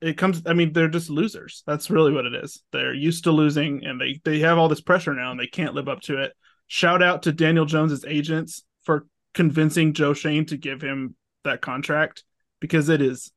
[0.00, 1.62] It comes I mean, they're just losers.
[1.66, 2.62] That's really what it is.
[2.72, 5.74] They're used to losing and they they have all this pressure now and they can't
[5.74, 6.32] live up to it.
[6.66, 12.24] Shout out to Daniel Jones's agents for convincing Joe Schoen to give him that contract
[12.60, 13.30] because it is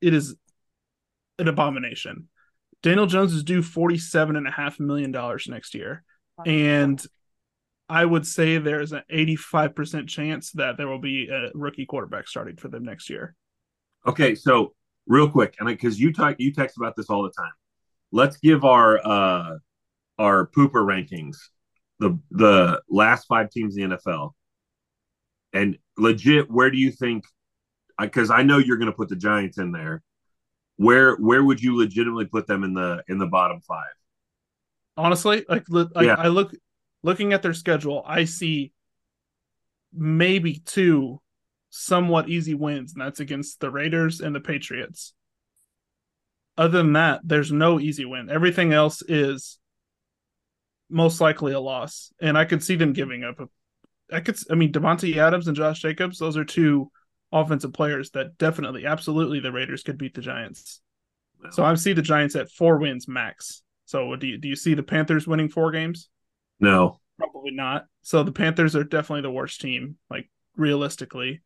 [0.00, 0.36] it is
[1.38, 2.28] an abomination.
[2.82, 6.04] Daniel Jones is due forty-seven and a half million dollars next year.
[6.44, 7.04] And
[7.88, 12.56] I would say there's an 85% chance that there will be a rookie quarterback starting
[12.56, 13.34] for them next year.
[14.06, 14.74] Okay, so
[15.06, 17.52] real quick, and because you talk, you text about this all the time.
[18.12, 19.58] Let's give our uh
[20.18, 21.36] our pooper rankings,
[21.98, 24.30] the the last five teams in the NFL,
[25.52, 26.50] and legit.
[26.50, 27.24] Where do you think?
[28.00, 30.02] Because I know you're going to put the Giants in there.
[30.76, 33.94] Where where would you legitimately put them in the in the bottom five?
[34.96, 36.16] Honestly, like, li- like Yeah.
[36.18, 36.54] I look
[37.02, 38.72] looking at their schedule, I see
[39.92, 41.20] maybe two
[41.70, 45.14] somewhat easy wins, and that's against the Raiders and the Patriots.
[46.58, 48.30] Other than that, there's no easy win.
[48.30, 49.58] Everything else is
[50.88, 53.40] most likely a loss, and I could see them giving up.
[53.40, 53.48] A,
[54.14, 56.90] I could, I mean, Davante Adams and Josh Jacobs; those are two
[57.32, 60.80] offensive players that definitely, absolutely, the Raiders could beat the Giants.
[61.50, 63.62] So I see the Giants at four wins max.
[63.84, 66.08] So do you, do you see the Panthers winning four games?
[66.60, 67.86] No, Probably not.
[68.02, 71.40] So the Panthers are definitely the worst team, like realistically.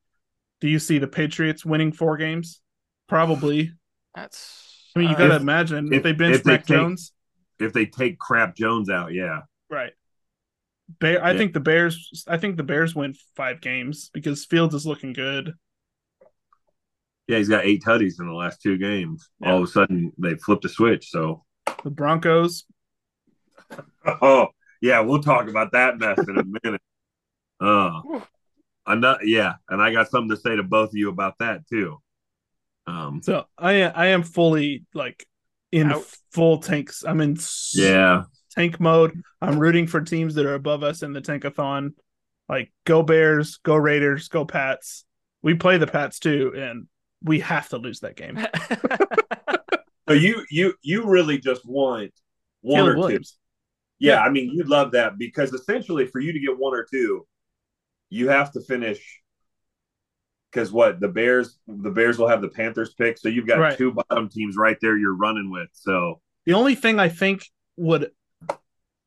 [0.61, 2.61] Do you see the Patriots winning four games?
[3.09, 3.73] Probably.
[4.15, 4.91] That's.
[4.97, 6.67] I mean, you uh, got to if- imagine if- if they bench if they Mac
[6.67, 7.13] take- Jones,
[7.61, 9.41] if they take crap Jones out, yeah,
[9.71, 9.93] right?
[10.99, 11.39] Bear, I Yeah.
[11.39, 12.25] think the Bears.
[12.27, 15.55] I think the Bears win five games because Fields is looking good.
[17.31, 19.31] Yeah, he's got eight tutties in the last two games.
[19.41, 19.53] Yeah.
[19.53, 21.11] All of a sudden, they flipped a switch.
[21.11, 21.45] So,
[21.85, 22.65] The Broncos,
[24.07, 24.49] oh
[24.81, 26.83] yeah, we'll talk about that mess in a minute.
[27.61, 28.01] Uh,
[28.87, 31.67] I'm not, yeah, and I got something to say to both of you about that
[31.69, 32.01] too.
[32.87, 35.25] Um, so I I am fully like
[35.71, 36.05] in Out.
[36.33, 37.05] full tanks.
[37.07, 37.37] I'm in
[37.75, 39.23] yeah, tank mode.
[39.41, 41.93] I'm rooting for teams that are above us in the tankathon.
[42.49, 45.05] Like go Bears, go Raiders, go Pats.
[45.43, 46.89] We play the Pats too, and
[47.23, 48.39] we have to lose that game.
[50.09, 52.13] so you you you really just want
[52.63, 53.21] one Caleb or two.
[53.99, 54.21] Yeah, Yeah.
[54.23, 57.27] I mean, you'd love that because essentially, for you to get one or two,
[58.09, 59.01] you have to finish.
[60.51, 63.79] Because what the Bears, the Bears will have the Panthers pick, so you've got Right.
[63.79, 64.97] two bottom teams right there.
[64.97, 65.69] You're running with.
[65.73, 67.45] So The only thing I think
[67.77, 68.11] would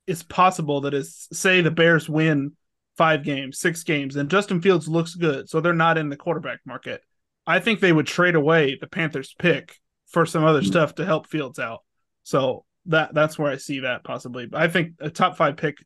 [0.08, 2.54] is possible that is say the Bears win
[2.96, 6.60] five games, six games, and Justin Fields looks good, so they're not in the quarterback
[6.66, 7.02] market.
[7.46, 10.68] I think they would trade away the Panthers pick for some other Mhm.
[10.68, 11.84] stuff to help Fields out.
[12.24, 14.46] So that that's where I see that possibly.
[14.46, 15.78] But I think a top five pick,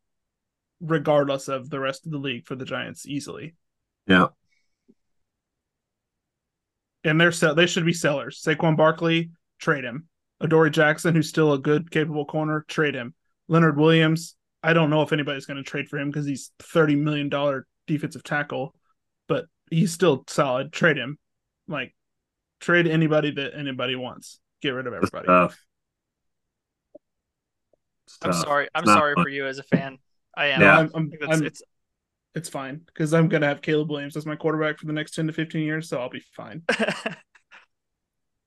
[0.81, 3.55] regardless of the rest of the league, for the Giants easily.
[4.05, 4.27] yeah,
[7.03, 8.41] And they're sell- they should be sellers.
[8.41, 10.07] Saquon Barkley, trade him.
[10.41, 13.13] Adoree Jackson, who's still a good, capable corner, trade him.
[13.47, 16.95] Leonard Williams, I don't know if anybody's going to trade for him because he's thirty
[16.95, 18.75] million dollar defensive tackle,
[19.27, 20.71] but he's still solid.
[20.73, 21.17] Trade him,
[21.67, 21.95] like
[22.59, 24.39] trade anybody that anybody wants.
[24.61, 25.27] Get rid of everybody.
[25.27, 25.57] tough.
[28.05, 28.67] It's I'm sorry.
[28.73, 29.23] I'm sorry fun.
[29.23, 29.97] for you as a fan.
[30.35, 30.61] I am.
[30.61, 30.77] Yeah.
[30.79, 31.61] I'm, I'm, I think that's, I'm- it's
[32.35, 35.15] it's fine because I'm going to have Caleb Williams as my quarterback for the next
[35.15, 36.63] ten to fifteen years, so I'll be fine.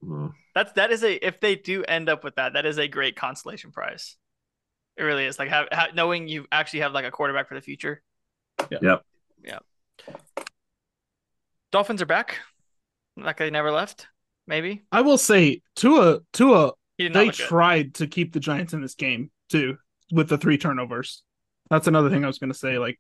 [0.03, 0.33] Mm.
[0.55, 3.17] that's that is a if they do end up with that, that is a great
[3.17, 4.17] consolation prize.
[4.97, 5.39] It really is.
[5.39, 8.01] Like have, ha knowing you actually have like a quarterback for the future.
[8.71, 8.79] Yeah.
[8.81, 9.03] Yep.
[9.45, 9.59] Yeah.
[11.71, 12.39] Dolphins are back.
[13.23, 14.07] Like they never left.
[14.47, 18.73] Maybe I will say Tua Tua he did not they tried to keep the Giants
[18.73, 19.77] in this game too
[20.13, 21.23] with the three turnovers.
[21.71, 22.79] That's another thing I was going to say.
[22.79, 22.99] Like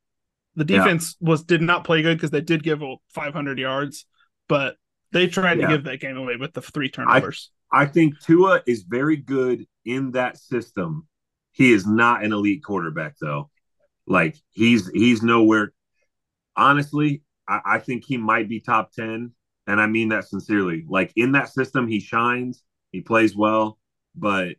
[0.54, 0.78] the Yeah.
[0.78, 2.83] defense was did not play good because they did give
[3.14, 4.06] 500 yards,
[4.48, 4.76] but
[5.12, 5.66] they tried Yeah.
[5.66, 7.50] to give that game away with the three turnovers.
[7.72, 11.09] I think Tua is very good in that system.
[11.52, 13.50] He is not an elite quarterback though.
[14.06, 15.72] Like he's he's nowhere.
[16.56, 19.33] Honestly, I, I think he might be top ten,
[19.70, 20.85] and I mean that sincerely.
[20.88, 22.64] Like in that system, he shines.
[22.90, 23.78] He plays well,
[24.16, 24.56] but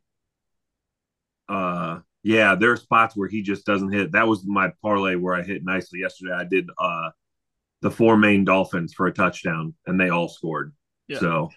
[1.50, 4.14] uh, yeah, there are spots where he just doesn't hit.
[4.14, 6.34] That was my parlay where I hit nicely yesterday.
[6.34, 7.10] I did uh
[7.82, 10.74] the four main Dolphins for a touchdown, and they all scored.
[11.10, 11.20] Yeah.
[11.20, 11.50] So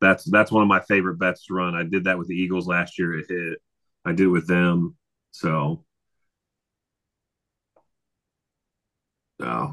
[0.00, 1.74] that's that's one of my favorite bets to run.
[1.74, 3.18] I did that with the Eagles last year.
[3.18, 3.58] It hit.
[4.04, 4.96] I did it with them.
[5.32, 5.84] So,
[9.42, 9.72] oh,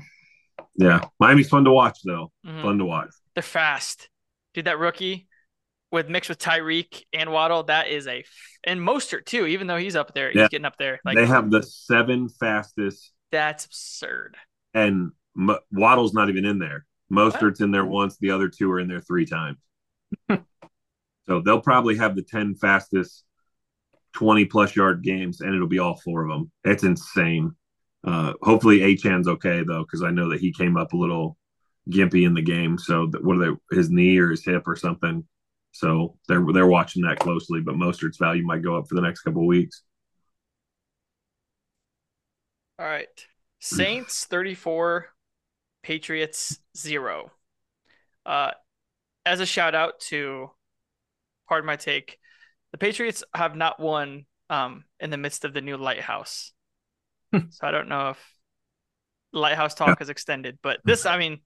[0.77, 2.31] yeah, Miami's fun to watch though.
[2.45, 2.61] Mhm.
[2.61, 3.09] Fun to watch.
[3.35, 4.09] They're fast.
[4.53, 5.27] Dude, that rookie
[5.91, 8.25] with mixed with Tyreek and Waddle, that is a f-
[8.63, 10.41] and Mostert too, even though he's up there, Yeah.
[10.43, 10.99] he's getting up there.
[11.05, 14.35] Like they have the seven fastest that's absurd.
[14.73, 16.85] and M- Waddle's not even in there.
[17.11, 18.17] Mostert's in there once.
[18.17, 19.57] The other two are in there three times.
[20.29, 23.23] so they'll probably have the ten fastest
[24.13, 26.51] twenty plus yard games, and it'll be all four of them.
[26.63, 27.51] It's insane.
[28.07, 31.37] Uh, hopefully, Achane's okay though, because I know that he came up a little
[31.89, 32.77] gimpy in the game.
[32.77, 33.75] So that, what are they?
[33.75, 35.25] His knee or his hip or something.
[35.73, 37.59] So they're they're watching that closely.
[37.59, 39.83] But Mostert's value might go up for the next couple of weeks.
[42.79, 43.07] All right.
[43.59, 45.07] Saints 34,
[45.83, 47.31] Patriots 0.
[48.25, 48.51] Uh,
[49.25, 50.51] as a shout out to,
[51.49, 52.19] pardon my take,
[52.71, 56.53] the Patriots have not won um, in the midst of the new lighthouse.
[57.49, 58.33] so I don't know if
[59.33, 61.39] lighthouse talk is extended, but this, I mean,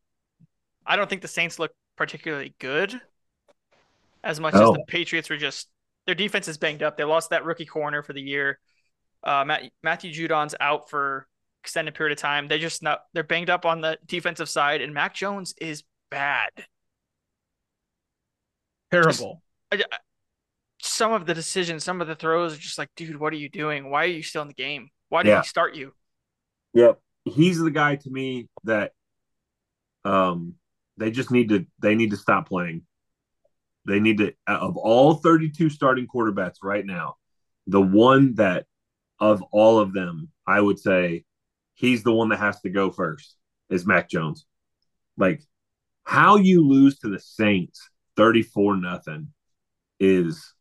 [0.85, 2.99] I don't think the Saints look particularly good
[4.23, 4.73] as much as Oh.
[4.73, 5.67] the Patriots were just,
[6.05, 6.97] their defense is banged up.
[6.97, 8.59] They lost that rookie corner for the year.
[9.23, 11.27] Uh, Matt, Matthew Judon's out for
[11.63, 12.47] extended period of time.
[12.47, 16.49] They just not they're banged up on the defensive side, and Mac Jones is bad.
[18.91, 19.41] Terrible.
[19.71, 19.97] I- I-
[20.81, 23.49] Some of the decisions, some of the throws are just like, dude, what are you
[23.49, 23.91] doing?
[23.91, 24.89] Why are you still in the game?
[25.11, 25.41] Why did Yeah.
[25.41, 25.93] he start you?
[26.73, 27.01] Yep.
[27.25, 28.93] He's the guy to me that
[30.05, 30.55] um
[30.95, 32.83] they just need to they need to stop playing.
[33.85, 37.17] They need to of all 32 starting quarterbacks right now,
[37.67, 38.67] the one that
[39.19, 41.25] of all of them, I would say
[41.73, 43.35] he's the one that has to go first
[43.69, 44.45] is Mac Jones.
[45.17, 45.41] Like
[46.05, 49.33] how you lose to the Saints 34 nothing
[49.99, 50.53] is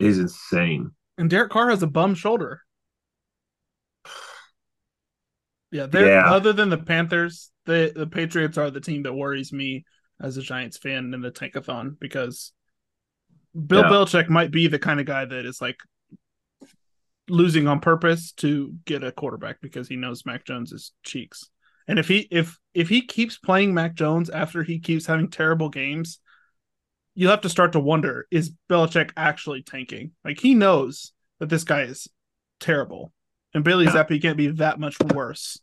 [0.00, 0.90] is insane.
[1.18, 2.62] And Derek Carr has a bum shoulder.
[5.74, 6.30] Yeah, they're Yeah.
[6.32, 9.84] other than the Panthers, the the Patriots are the team that worries me
[10.20, 12.52] as a Giants fan in the tankathon because
[13.54, 13.88] Bill Yeah.
[13.88, 15.78] Belichick might be the kind of guy that is like
[17.28, 21.50] losing on purpose to get a quarterback because he knows Mac Jones is cheeks.
[21.88, 25.70] And if he if if he keeps playing Mac Jones after he keeps having terrible
[25.70, 26.20] games,
[27.16, 30.12] you'll have to start to wonder is Belichick actually tanking?
[30.24, 32.06] Like he knows that this guy is
[32.60, 33.12] terrible.
[33.54, 33.92] And Bailey Yeah.
[33.92, 35.60] Zappe can't be that much worse.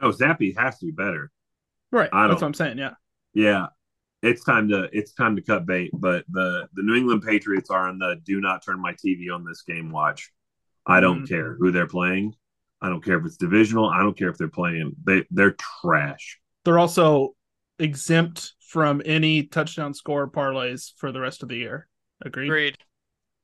[0.00, 1.30] No, Zappe has to be better.
[1.90, 2.08] Right.
[2.12, 2.78] I That's what I'm saying.
[2.78, 2.94] Yeah.
[3.34, 3.66] Yeah,
[4.22, 5.90] it's time to it's time to cut bait.
[5.92, 9.44] But the the New England Patriots are on the do not turn my TV on
[9.44, 10.30] this game watch.
[10.86, 11.28] I don't Mhm.
[11.28, 12.34] care who they're playing.
[12.80, 13.86] I don't care if it's divisional.
[13.88, 14.94] I don't care if they're playing.
[15.04, 16.40] They they're trash.
[16.64, 17.34] They're also
[17.78, 21.88] exempt from any touchdown score parlays for the rest of the year.
[22.22, 22.46] Agreed.
[22.46, 22.78] Agreed.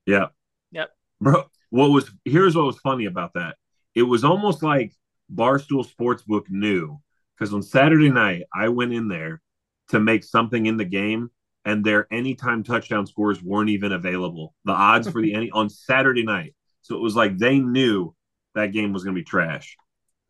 [0.06, 0.28] Yeah.
[0.70, 0.90] Yep.
[1.24, 3.56] Bro, what was here's what was funny about that.
[3.94, 4.92] It was almost like
[5.34, 7.00] Barstool Sportsbook knew
[7.34, 9.40] because on Saturday night I went in there
[9.88, 11.30] to make something in the game
[11.64, 14.54] and their anytime touchdown scores weren't even available.
[14.66, 16.54] The odds for the any on Saturday night.
[16.82, 18.14] So it was like they knew
[18.54, 19.78] that game was going to be trash.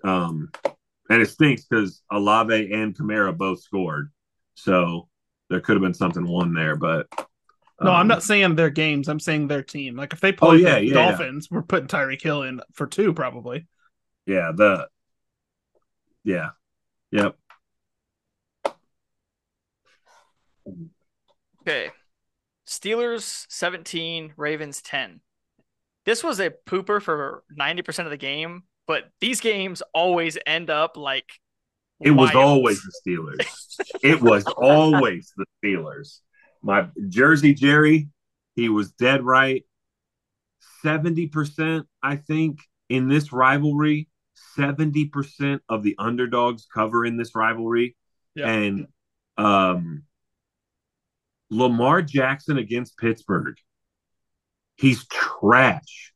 [0.04, 0.50] Um
[1.11, 4.12] and it stinks because Olave and Kamara both scored.
[4.54, 5.09] So
[5.50, 7.09] there could have been something won there, but
[7.80, 9.08] No, I'm um, not saying their games.
[9.08, 9.96] I'm saying their team.
[9.96, 11.10] Like if they play Oh, yeah, the yeah, yeah.
[11.10, 13.66] Dolphins, we're putting Tyreek Hill in for two probably.
[14.26, 14.88] Yeah, the
[16.22, 16.50] yeah.
[17.10, 17.37] Yep.
[21.62, 21.90] Okay.
[22.66, 25.20] Steelers 17, Ravens 10.
[26.04, 30.96] This was a pooper for 90% of the game, but these games always end up
[30.96, 31.30] like
[32.00, 33.76] It was always the Steelers.
[34.02, 36.20] it was always the Steelers.
[36.64, 38.09] My Jersey Jerry,
[38.57, 39.64] he was dead right.
[40.85, 44.09] 70%, I think, in this rivalry,
[44.57, 47.96] 70% of the underdogs cover in this rivalry.
[48.35, 48.48] Yeah.
[48.48, 48.87] And
[49.37, 50.05] um
[51.50, 53.57] Lamar Jackson against Pittsburgh.
[54.77, 56.12] He's trash.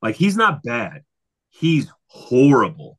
[0.00, 1.02] Like he's not bad.
[1.50, 2.98] He's horrible.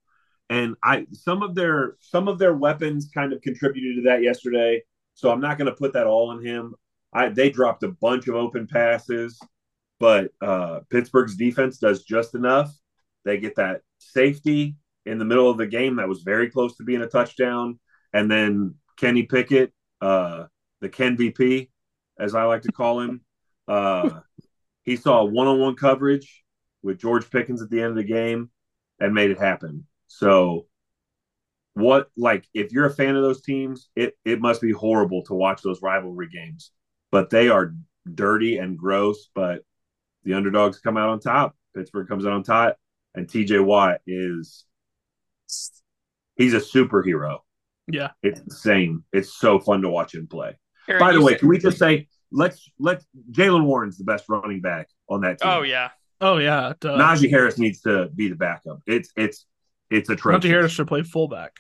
[0.50, 4.84] And I some of their some of their weapons kind of contributed to that yesterday.
[5.16, 6.76] So I'm not going to put that all on him.
[7.14, 9.40] I they dropped a bunch of open passes,
[10.00, 12.74] but uh Pittsburgh's defense does just enough.
[13.24, 16.84] They get that safety in the middle of the game that was very close to
[16.84, 17.80] being a touchdown.
[18.14, 20.46] And then Kenny Pickett, uh,
[20.82, 21.70] the Ken VP,
[22.20, 23.22] as I like to call him,
[23.68, 24.22] uh,
[24.84, 26.44] he saw one on one coverage
[26.82, 28.50] with George Pickens at the end of the game
[29.00, 29.88] and made it happen.
[30.08, 30.68] So,
[31.74, 35.34] what, like, if you're a fan of those teams, it, it must be horrible to
[35.34, 36.72] watch those rivalry games,
[37.12, 37.74] but they are
[38.14, 39.30] dirty and gross.
[39.34, 39.62] But
[40.24, 41.56] the underdogs come out on top.
[41.76, 42.78] Pittsburgh comes out on top,
[43.16, 44.66] and TJ Watt is
[46.36, 47.40] he's a superhero.
[47.88, 48.12] Yeah.
[48.22, 49.04] It's insane.
[49.12, 50.58] It's so fun to watch him play.
[50.88, 54.62] Aaron, By the way, can we just say let's let's Jaylen Warren's the best running
[54.62, 55.50] back on that team.
[55.50, 55.90] Oh yeah.
[56.20, 56.74] Oh yeah.
[56.80, 56.98] Duh.
[56.98, 58.82] Najee Harris needs to be the backup.
[58.86, 59.46] It's it's
[59.94, 60.50] It's Hunter atrocious.
[60.50, 61.58] Harris should play fullback.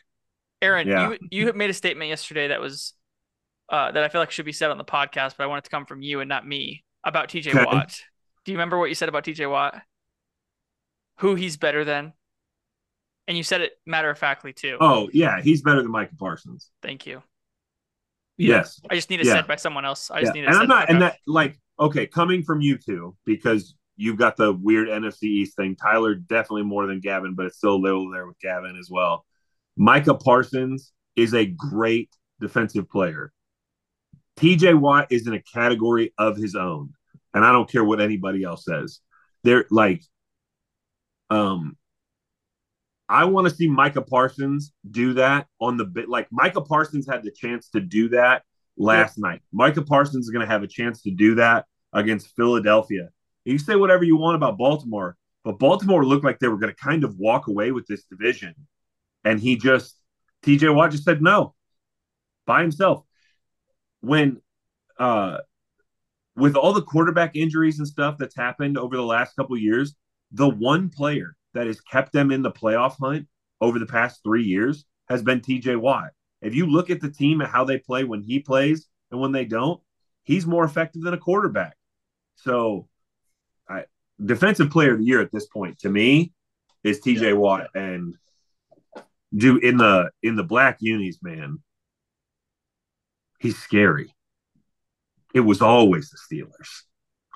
[0.61, 1.09] Aaron, Yeah.
[1.11, 2.93] you you had made a statement yesterday that was
[3.69, 5.63] uh, that I feel like should be said on the podcast, but I want it
[5.65, 7.65] to come from you and not me about TJ Okay.
[7.65, 7.99] Watt.
[8.45, 9.81] Do you remember what you said about TJ Watt?
[11.19, 12.13] Who he's better than?
[13.27, 14.77] And you said it matter of factly too.
[14.81, 16.69] Oh yeah, he's better than Micah Parsons.
[16.81, 17.23] Thank you.
[18.37, 18.81] Yes.
[18.89, 19.33] I just need it Yeah.
[19.33, 20.09] said by someone else.
[20.11, 20.41] I just Yeah.
[20.41, 20.61] need it And said.
[20.63, 24.87] I'm not, and that like okay, coming from you two because you've got the weird
[24.87, 25.75] NFC East thing.
[25.75, 29.25] Tyler definitely more than Gavin, but it's still a little there with Gavin as well.
[29.75, 33.31] Micah Parsons is a great defensive player.
[34.37, 36.93] TJ Watt is in a category of his own,
[37.33, 38.99] and I don't care what anybody else says.
[39.43, 40.01] They're like,
[41.29, 41.77] um,
[43.09, 46.09] I want to see Micah Parsons do that on the bit.
[46.09, 48.43] Like Micah Parsons had the chance to do that
[48.77, 49.41] last night.
[49.51, 53.09] Micah Parsons is going to have a chance to do that against Philadelphia.
[53.45, 56.81] You say whatever you want about Baltimore, but Baltimore looked like they were going to
[56.81, 58.55] kind of walk away with this division.
[59.23, 59.95] And he just,
[60.45, 61.55] TJ Watt just said no
[62.45, 63.03] by himself.
[64.01, 64.41] When,
[64.97, 65.39] uh,
[66.35, 69.95] with all the quarterback injuries and stuff that's happened over the last couple years,
[70.31, 73.27] the one player that has kept them in the playoff hunt
[73.61, 76.09] over the past three years has been TJ Watt.
[76.41, 79.31] If you look at the team and how they play when he plays and when
[79.31, 79.79] they don't,
[80.23, 81.77] he's more effective than a quarterback.
[82.35, 82.89] So,
[84.25, 86.31] defensive player of the year at this point to me
[86.83, 88.15] is TJ Watt, and
[89.35, 91.59] do in the in the black unis, man,
[93.39, 94.13] he's scary.
[95.33, 96.83] It was always the Steelers.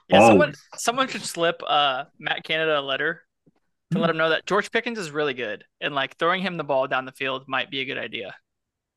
[0.09, 0.29] Yeah, always.
[0.29, 3.23] someone someone should slip uh Matt Canada a letter
[3.91, 6.63] to let him know that George Pickens is really good and like throwing him the
[6.63, 8.35] ball down the field might be a good idea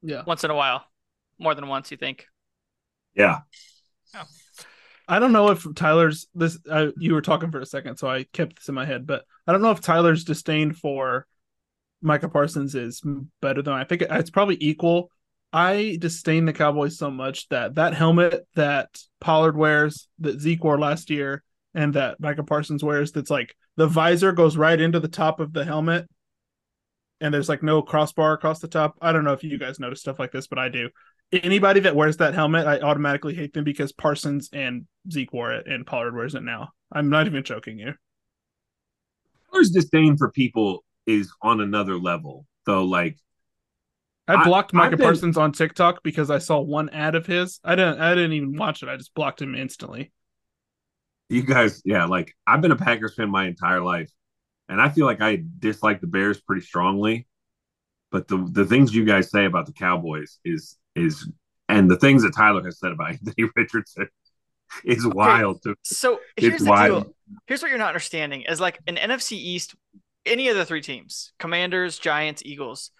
[0.02, 0.22] Yeah.
[0.26, 0.84] once in a while,
[1.38, 1.90] more than once.
[1.90, 2.26] You think?
[3.14, 3.38] yeah,
[5.10, 6.56] I don't know if Tyler's this.
[6.70, 9.08] I, you were talking for a second, so I kept this in my head.
[9.08, 11.26] But I don't know if Tyler's disdain for
[12.00, 13.02] Micah Parsons is
[13.42, 14.02] better than I think.
[14.02, 15.10] It's probably equal.
[15.52, 20.78] I disdain the Cowboys so much that that helmet that Pollard wears, that Zeke wore
[20.78, 21.42] last year,
[21.74, 25.52] and that Micah Parsons wears, that's like the visor goes right into the top of
[25.52, 26.08] the helmet,
[27.20, 28.96] and there's like no crossbar across the top.
[29.02, 30.88] I don't know if you guys notice stuff like this, but I do
[31.32, 35.66] anybody that wears that helmet, I automatically hate them because Parsons and Zeke wore it
[35.66, 36.70] and Pollard wears it now.
[36.92, 37.94] I'm not even joking you.
[39.50, 42.84] Tyler's disdain for people is on another level, though.
[42.84, 43.18] Like,
[44.28, 47.26] I I- blocked Micah I've been- Parsons on TikTok because I saw one ad of
[47.26, 47.60] his.
[47.64, 48.88] I didn't I didn't even watch it.
[48.88, 50.12] I just blocked him instantly.
[51.28, 54.10] you guys, yeah, like I've been a Packers fan my entire life,
[54.68, 57.26] and I feel like I dislike the Bears pretty strongly.
[58.10, 61.28] But the the things you guys say about the Cowboys is is,
[61.68, 64.08] and the things that Tyler has said about Anthony Richardson
[64.84, 65.62] is wild.
[65.62, 67.04] To, So here's it's the wild.
[67.04, 67.14] deal.
[67.46, 69.74] Here's what you're not understanding: is like an NFC East,
[70.26, 72.90] any of the three teams, Commanders, Giants, Eagles,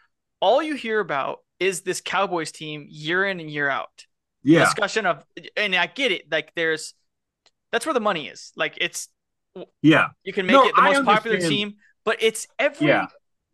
[0.40, 4.06] all you hear about is this Cowboys team year in and year out.
[4.42, 5.24] Yeah, Discussion of,
[5.56, 6.30] and I get it.
[6.30, 6.94] Like there's,
[7.72, 8.52] that's where the money is.
[8.56, 9.08] Like it's
[9.82, 11.74] yeah, you can make No, it the most popular team,
[12.04, 13.06] but it's every Yeah.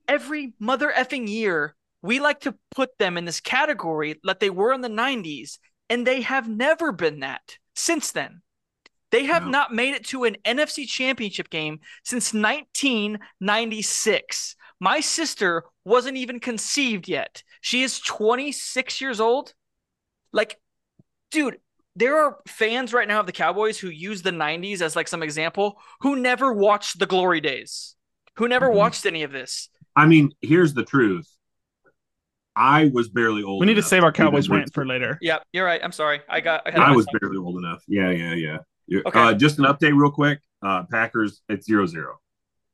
[0.08, 4.72] every mother effing year we like to put them in this category that they were
[4.72, 8.42] in the 90s and they have never been that since then.
[9.12, 9.50] They have No.
[9.50, 14.56] not made it to an NFC championship game since 1996.
[14.80, 17.42] My sister wasn't even conceived yet.
[17.60, 19.54] She is 26 years old.
[20.32, 20.58] Like,
[21.30, 21.60] dude,
[21.94, 25.22] there are fans right now of the Cowboys who use the 90s as like some
[25.22, 27.94] example who never watched the glory days,
[28.36, 28.74] who never Mhm.
[28.74, 29.70] watched any of this.
[29.94, 31.26] I mean, here's the truth.
[32.56, 33.60] I was barely old.
[33.60, 35.18] We need to save our Cowboys rant for later.
[35.20, 35.80] Yeah, you're right.
[35.84, 36.20] I'm sorry.
[36.28, 36.62] I got.
[36.66, 37.82] I, I was barely old enough.
[37.86, 38.58] Yeah, yeah, yeah.
[38.86, 39.20] You're- Okay.
[39.20, 40.40] Uh, just an update, real quick.
[40.62, 42.18] Uh, Packers, it's zero zero.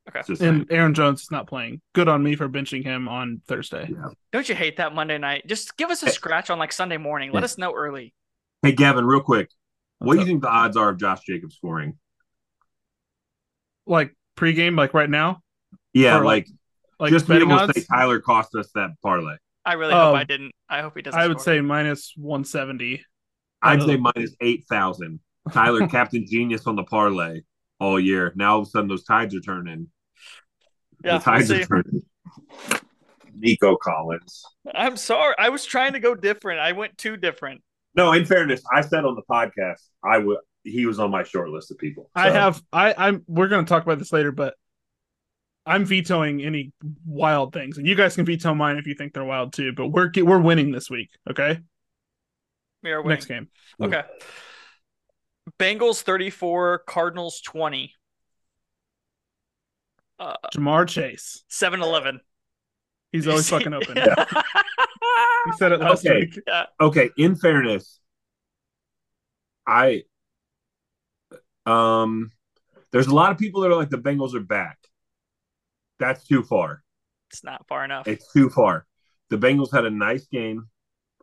[0.09, 0.21] Okay.
[0.27, 0.41] Just.
[0.41, 1.81] And Aaron Jones is not playing.
[1.95, 3.89] Good on me for benching him on Thursday.
[3.91, 4.11] Yeah.
[4.31, 5.47] Don't you hate that Monday night?
[5.49, 7.33] Just give us a scratch on like Sunday morning.
[7.33, 7.45] Let Yeah.
[7.47, 8.15] us know early.
[8.63, 9.51] Hey, Gavin, real quick.
[9.99, 10.29] What do you up?
[10.29, 11.99] think the odds are of Josh Jacobs scoring?
[13.87, 15.41] Like pregame, like right now,
[15.93, 16.47] Yeah, Or, like,
[17.01, 19.37] like just be betting able to say Tyler cost us that parlay.
[19.65, 20.15] I really hope Oh.
[20.15, 20.53] I didn't.
[20.69, 21.19] I hope he doesn't.
[21.21, 21.55] I would score.
[21.55, 23.05] say minus one seventy.
[23.63, 25.21] I'd Uh, say minus eight thousand.
[25.53, 27.41] Tyler, Captain Genius on the parlay
[27.81, 28.33] all year.
[28.37, 29.89] Now all of a sudden those tides are turning.
[31.05, 32.03] Yeah, the tides we'll are turning.
[33.35, 34.45] Nico Collins.
[34.75, 35.35] I'm sorry.
[35.39, 36.61] I was trying to go different.
[36.61, 37.63] I went too different.
[37.95, 40.39] No, in fairness, I said on the podcast I would.
[40.65, 42.09] He was on my short list of people.
[42.15, 44.55] I have I I'm we're gonna talk about this later, but
[45.65, 46.73] I'm vetoing any
[47.07, 49.73] wild things, and you guys can veto mine if you think they're wild too.
[49.73, 51.61] But we're we're winning this week, okay?
[52.83, 53.11] We are winning.
[53.15, 53.49] Next game.
[53.81, 54.03] Okay.
[55.59, 57.95] Bengals 34, Cardinals 20.
[60.19, 61.45] Uh, Ja'Marr Chase.
[61.49, 62.21] 7 11.
[63.13, 63.97] He's always fucking open.
[63.97, 64.25] Yeah.
[65.45, 66.21] He said it last Okay.
[66.21, 66.39] week.
[66.81, 67.99] okay in fairness
[69.67, 70.03] i
[71.67, 72.31] um
[72.93, 74.79] there's a lot of people that are like the bengals are back
[76.03, 76.83] that's too far.
[77.31, 78.07] It's not far enough.
[78.07, 78.87] it's too far.
[79.31, 80.69] The bengals had a nice game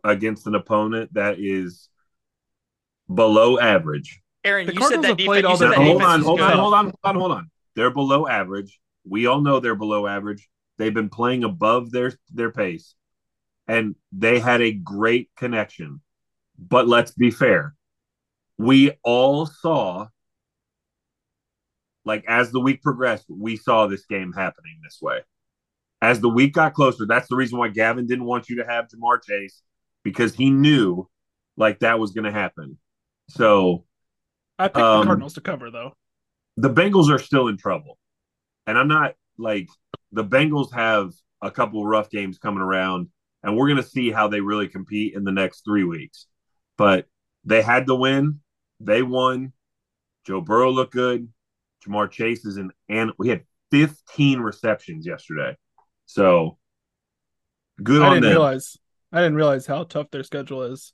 [0.03, 1.89] against an opponent that is
[3.13, 4.21] below average.
[4.43, 5.45] Aaron, The you said that have played defense.
[5.45, 6.51] All said their that hold defense on hold good.
[6.51, 7.51] on hold on hold on hold on.
[7.75, 8.79] They're below average.
[9.07, 10.47] We all know they're below average.
[10.77, 12.95] They've been playing above their their pace.
[13.67, 16.01] And they had a great connection.
[16.57, 17.75] But let's be fair.
[18.57, 20.07] We all saw
[22.05, 25.19] like as the week progressed we saw this game happening this way
[26.01, 28.87] as the week got closer that's the reason why gavin didn't want you to have
[28.87, 29.61] ja'marr chase
[30.03, 31.07] because he knew
[31.57, 32.77] like that was going to happen
[33.29, 33.85] so
[34.57, 35.93] I picked Um, the Cardinals to cover though.
[36.57, 37.97] the Bengals are still in trouble.
[38.67, 39.67] And I'm not like
[40.11, 43.07] the Bengals have a couple rough games coming around,
[43.43, 46.27] and we're going to see how they really compete in the next three weeks.
[46.77, 47.05] But
[47.45, 48.41] they had to win.
[48.79, 49.53] They won.
[50.25, 51.29] Joe Burrow looked good.
[51.85, 55.55] Ja'Marr Chase is in, and we had 15 receptions yesterday.
[56.05, 56.57] So
[57.81, 58.31] good I on didn't them.
[58.31, 58.77] realize.
[59.11, 60.93] I didn't realize how tough their schedule is.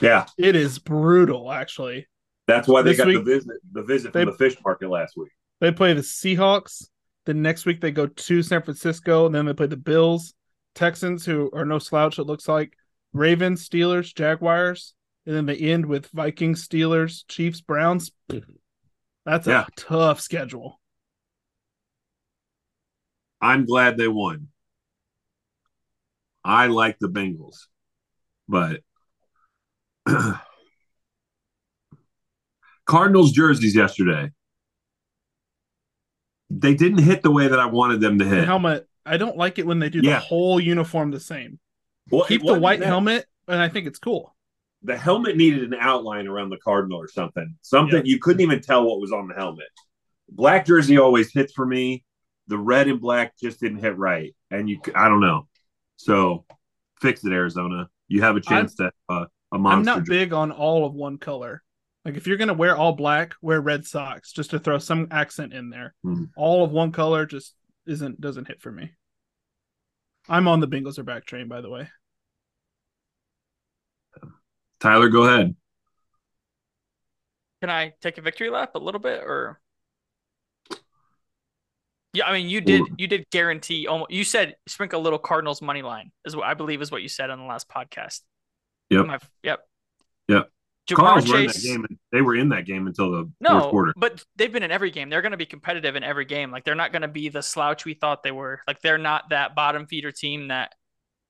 [0.00, 2.06] Yeah, It is brutal, actually.
[2.46, 5.30] that's why they This got the visit the visit from the fish market last week.
[5.60, 6.88] They play the Seahawks.
[7.24, 10.34] The next week they go to San Francisco, and then they play the Bills,
[10.74, 12.18] Texans, who are no slouch.
[12.18, 12.76] It looks like
[13.12, 18.10] Ravens, Steelers, Jaguars, and then they end with Vikings, Steelers, Chiefs, Browns.
[18.30, 18.52] Mm-hmm.
[19.26, 19.66] That's Yeah.
[19.66, 20.80] a tough schedule.
[23.40, 24.48] I'm glad they won.
[26.44, 27.66] I like the Bengals,
[28.48, 28.82] but
[32.86, 34.30] Cardinals jerseys yesterday.
[36.48, 38.44] They didn't hit the way that I wanted them to The hit.
[38.44, 38.88] helmet.
[39.04, 40.14] I don't like it when they do Yeah.
[40.14, 41.58] the whole uniform the same.
[42.10, 44.35] Well, Keep the white helmet, and I think it's cool.
[44.86, 47.56] The helmet needed an outline around the Cardinal or something.
[47.60, 49.66] Something you couldn't even tell what was on the helmet.
[50.28, 52.04] Black jersey always hits for me.
[52.46, 55.48] The red and black just didn't hit right, and you I don't know.
[55.96, 56.44] So
[57.00, 57.88] fix it, Arizona.
[58.06, 59.78] You have a chance to uh, a monster.
[59.78, 60.20] I'm not jersey.
[60.20, 61.64] big on all of one color.
[62.04, 65.52] Like if you're gonna wear all black, wear red socks just to throw some accent
[65.52, 65.96] in there.
[66.04, 66.26] Hmm.
[66.36, 67.54] All of one color just
[67.86, 68.92] isn't doesn't hit for me.
[70.28, 71.88] I'm on the Bengals are back train, by the way.
[74.86, 75.54] Tyler, go ahead.
[77.60, 79.58] Can I take a victory lap a little bit or?
[82.12, 85.60] Yeah, I mean you did you did guarantee almost you said sprinkle a little Cardinals
[85.60, 88.20] money line is what I believe is what you said on the last podcast.
[88.90, 89.00] Yep.
[89.04, 89.60] Am I- yep.
[90.28, 90.48] Yep.
[90.88, 91.66] Ja'Marr Cardinals were in that Chase.
[91.66, 91.86] game.
[92.12, 93.92] They were in that game until the fourth quarter.
[93.96, 95.10] but they've been in every game.
[95.10, 96.52] They're going to be competitive in every game.
[96.52, 98.60] Like they're not going to be the slouch we thought they were.
[98.68, 100.72] Like they're not that bottom feeder team that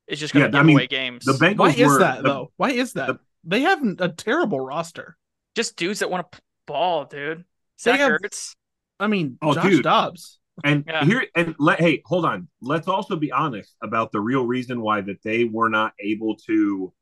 [0.07, 1.25] is just going Yeah, to I give mean, away games.
[1.25, 2.53] The Bengals Why is were that the- though?
[2.59, 3.07] Why is that?
[3.09, 5.17] the- they have a terrible roster.
[5.55, 7.39] just dudes that want to ball, dude.
[7.39, 7.45] They
[7.93, 8.55] Zach have- Ertz.
[9.01, 9.83] I mean, Oh, Josh dude.
[9.85, 10.39] Dobbs.
[10.65, 11.05] And Yeah.
[11.05, 12.49] here and let hey, hold on.
[12.61, 16.93] Let's also be honest about the real reason why that they were not able to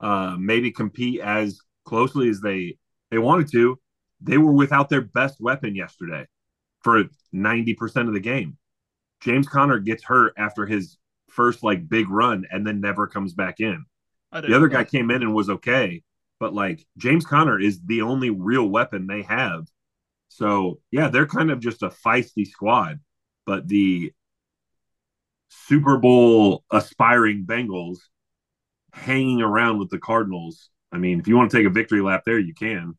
[0.00, 2.78] uh maybe compete as closely as they
[3.10, 3.78] they wanted to.
[4.22, 6.26] They were without their best weapon yesterday
[6.82, 7.04] for
[7.34, 8.56] 90% of the game.
[9.20, 10.96] James Conner gets hurt after his
[11.28, 13.84] first like big run and then never comes back in.
[14.32, 14.68] I The other know.
[14.68, 16.02] guy came in and was okay,
[16.40, 19.66] but like James Conner is the only real weapon they have.
[20.28, 23.00] So yeah, they're kind of just a feisty squad.
[23.46, 24.12] But the
[25.48, 27.98] Super Bowl aspiring Bengals
[28.92, 30.70] hanging around with the Cardinals.
[30.92, 32.96] I mean, if you want to take a victory lap there, you can.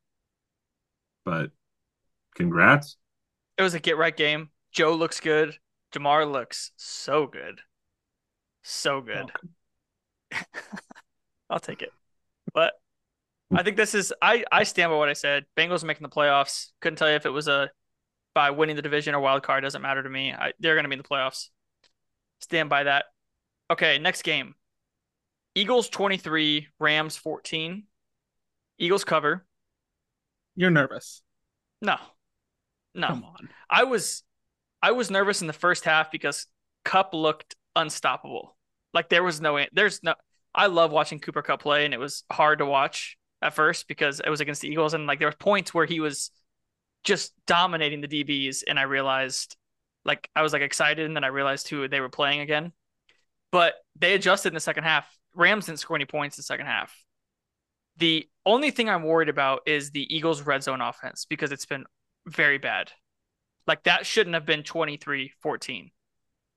[1.25, 1.51] But
[2.35, 2.97] congrats.
[3.57, 4.51] It was a get right game.
[4.71, 5.57] Joe looks good.
[5.91, 7.61] Ja'Marr looks so good.
[8.63, 9.31] So good.
[9.31, 9.53] Oh,
[11.53, 11.93] I'll take it.
[12.51, 12.73] But
[13.53, 15.45] I think this is I I stand by what I said.
[15.55, 16.71] Bengals making the playoffs.
[16.81, 17.69] Couldn't tell you if it was a
[18.33, 20.33] by winning the division or wild card doesn't matter to me.
[20.33, 21.49] I, they're going to be in the playoffs.
[22.39, 23.05] Stand by that.
[23.69, 24.55] Okay, next game.
[25.53, 27.83] Eagles 23, Rams 14.
[28.79, 29.45] Eagles cover.
[30.55, 31.21] You're nervous.
[31.79, 31.97] No.
[32.95, 33.07] No.
[33.09, 33.49] Come on.
[33.69, 34.23] I was
[34.81, 36.47] I was nervous in the first half because
[36.83, 38.57] Kupp looked unstoppable.
[38.95, 40.15] Like there was no there's no
[40.55, 44.19] I love watching Cooper Kupp play and it was hard to watch at first because
[44.19, 46.31] it was against the Eagles and like there were points where he was
[47.03, 49.57] just dominating the DBs and I realized
[50.05, 52.71] like I was like excited and then I realized who they were playing again.
[53.51, 55.07] But they adjusted in the second half.
[55.35, 56.95] Rams didn't score any points in the second half.
[57.97, 61.85] The only thing I'm worried about is the Eagles red zone offense because it's been
[62.27, 62.91] very bad.
[63.67, 65.91] Like that shouldn't have been 23-14.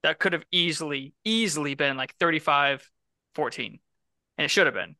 [0.02, 2.90] that could have easily, easily been like 35
[3.34, 3.78] 14.
[4.38, 4.96] And it should have been.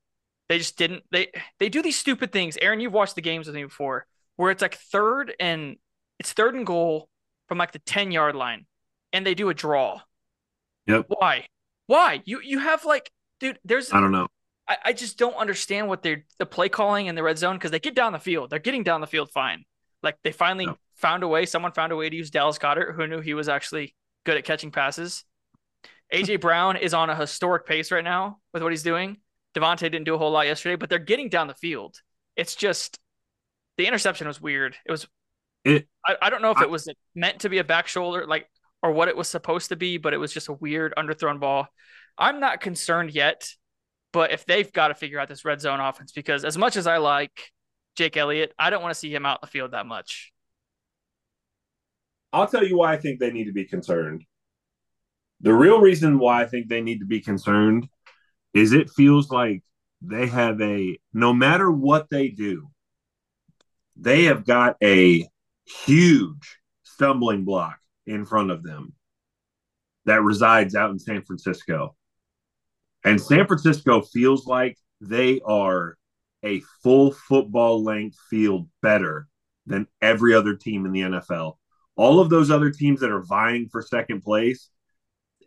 [0.49, 1.03] They just didn't.
[1.11, 1.28] They
[1.59, 2.57] they do these stupid things.
[2.61, 4.07] Aaron, you've watched the games with me before,
[4.37, 5.76] where it's like third and
[6.18, 7.09] it's third and goal
[7.49, 8.66] from like the 10 yard line,
[9.12, 10.01] and they do a draw.
[10.87, 11.07] Yep.
[11.09, 11.47] Why?
[11.87, 12.22] Why?
[12.24, 13.11] You you have like,
[13.41, 14.28] dude, there's I don't know.
[14.68, 17.70] I, I just don't understand what they're the play calling in the red zone because
[17.72, 18.51] they get down the field.
[18.51, 19.64] They're getting down the field fine.
[20.03, 20.76] Like they finally No.
[20.95, 21.47] found a way.
[21.47, 24.45] Someone found a way to use Dallas Goedert, who knew he was actually good at
[24.45, 25.24] catching passes.
[26.12, 29.18] AJ Brown is on a historic pace right now with what he's doing.
[29.57, 31.97] DeVonta didn't do a whole lot yesterday, but they're getting down the field.
[32.37, 32.99] It's just
[33.79, 34.77] the interception was weird.
[34.85, 35.07] It was
[35.65, 38.27] It I, I don't know if I- it was meant to be a back shoulder,
[38.27, 38.49] like
[38.83, 41.67] or what it was supposed to be, but it was just a weird underthrown ball.
[42.19, 43.49] I'm not concerned yet,
[44.13, 46.87] but if they've got to figure out this red zone offense, because as much as
[46.87, 47.51] I like
[47.97, 50.33] Jake Elliott, I don't want to see him out in the field that much.
[52.33, 54.25] I'll tell you why I think they need to be concerned.
[55.41, 57.89] The real reason why I think they need to be concerned
[58.55, 59.63] is it feels like
[60.03, 62.69] they have a no matter what they do,
[63.97, 65.27] they have got a
[65.65, 68.95] huge stumbling block in front of them
[70.05, 71.97] that resides out in San Francisco.
[73.05, 75.97] And San Francisco feels like they are
[76.45, 79.27] a full football length field better
[79.67, 81.55] than every other team in the NFL
[81.97, 84.69] all of those other teams that are vying for second place,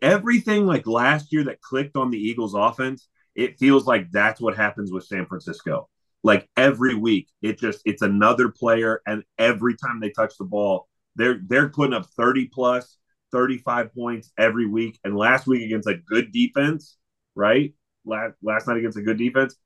[0.02, 4.56] everything like last year that clicked on the Eagles offense, it feels like that's what
[4.56, 5.88] happens with San Francisco.
[6.22, 10.88] Like every week, it just it's another player, and every time they touch the ball,
[11.16, 12.98] they're they're putting up 30 plus,
[13.32, 14.98] 35 points every week.
[15.02, 16.98] And last week against a good defense,
[17.34, 17.72] right?
[18.04, 19.56] Last last night against a good defense,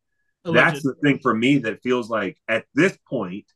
[0.44, 3.46] that's the thing for me that feels like at this point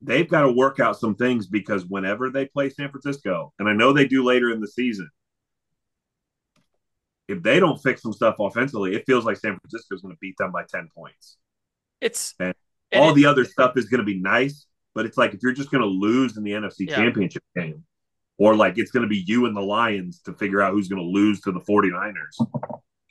[0.00, 3.72] they've got to work out some things because whenever they play San Francisco, and I
[3.72, 5.10] know they do later in the season,
[7.28, 10.18] if they don't fix some stuff offensively, it feels like San Francisco is going to
[10.20, 11.36] beat them by 10 points.
[12.00, 12.54] It's And
[12.90, 15.40] and All it- the other stuff is going to be nice, but it's like if
[15.42, 16.96] you're just going to lose in the NFC Yeah.
[16.96, 17.84] championship game,
[18.38, 21.02] or like it's going to be you and the Lions to figure out who's going
[21.02, 22.46] to lose to the 49ers.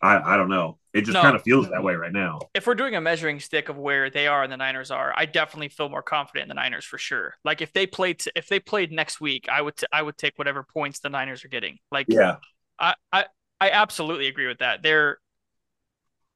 [0.02, 0.78] I, I don't know.
[0.94, 1.22] It just No.
[1.22, 2.40] kind of feels that way right now.
[2.54, 5.26] if we're doing a measuring stick of where they are and the Niners are, I
[5.26, 7.36] definitely feel more confident in the Niners for sure.
[7.44, 10.38] Like if they played if they played next week, I would t- I would take
[10.38, 11.78] whatever points the Niners are getting.
[11.92, 12.38] Like Yeah.
[12.80, 13.26] I, I
[13.60, 14.84] I absolutely agree with that.
[14.84, 15.18] They're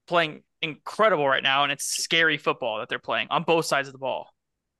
[0.08, 3.92] playing incredible right now, and it's scary football that they're playing on both sides of
[3.94, 4.28] the ball.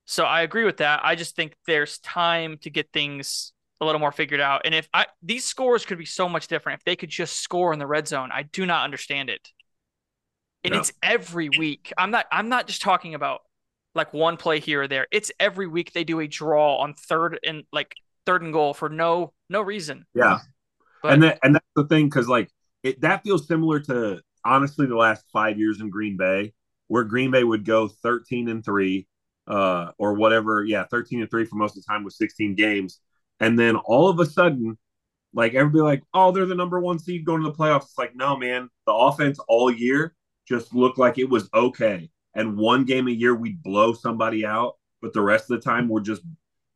[0.06, 1.02] So I agree with that.
[1.04, 4.62] I just think there's time to get things a little more figured out.
[4.66, 7.74] And if I these scores could be so much different if they could just score
[7.74, 8.30] in the red zone.
[8.32, 9.50] I do not understand it.
[10.64, 10.80] And No.
[10.80, 11.92] it's every week.
[11.98, 13.42] I'm not I'm not just talking about
[13.96, 15.08] like one play here or there.
[15.12, 18.90] It's every week they do a draw on third and like third and goal for
[18.90, 20.06] no no reason.
[20.14, 20.40] Yeah.
[21.02, 22.50] But and that and that's the thing because like
[22.84, 26.54] it that feels similar to honestly the last five years in Green Bay,
[26.88, 29.08] where Green Bay would go thirteen and three,
[29.48, 33.00] uh, or whatever, yeah, thirteen and three for most of the time with sixteen games,
[33.40, 34.78] and then all of a sudden,
[35.34, 37.84] like everybody like, oh, they're the number one seed going to the playoffs.
[37.84, 40.16] It's like, no, man, the offense all year
[40.48, 44.74] just looked like it was okay, and one game a year we'd blow somebody out,
[45.02, 46.22] but the rest of the time we're just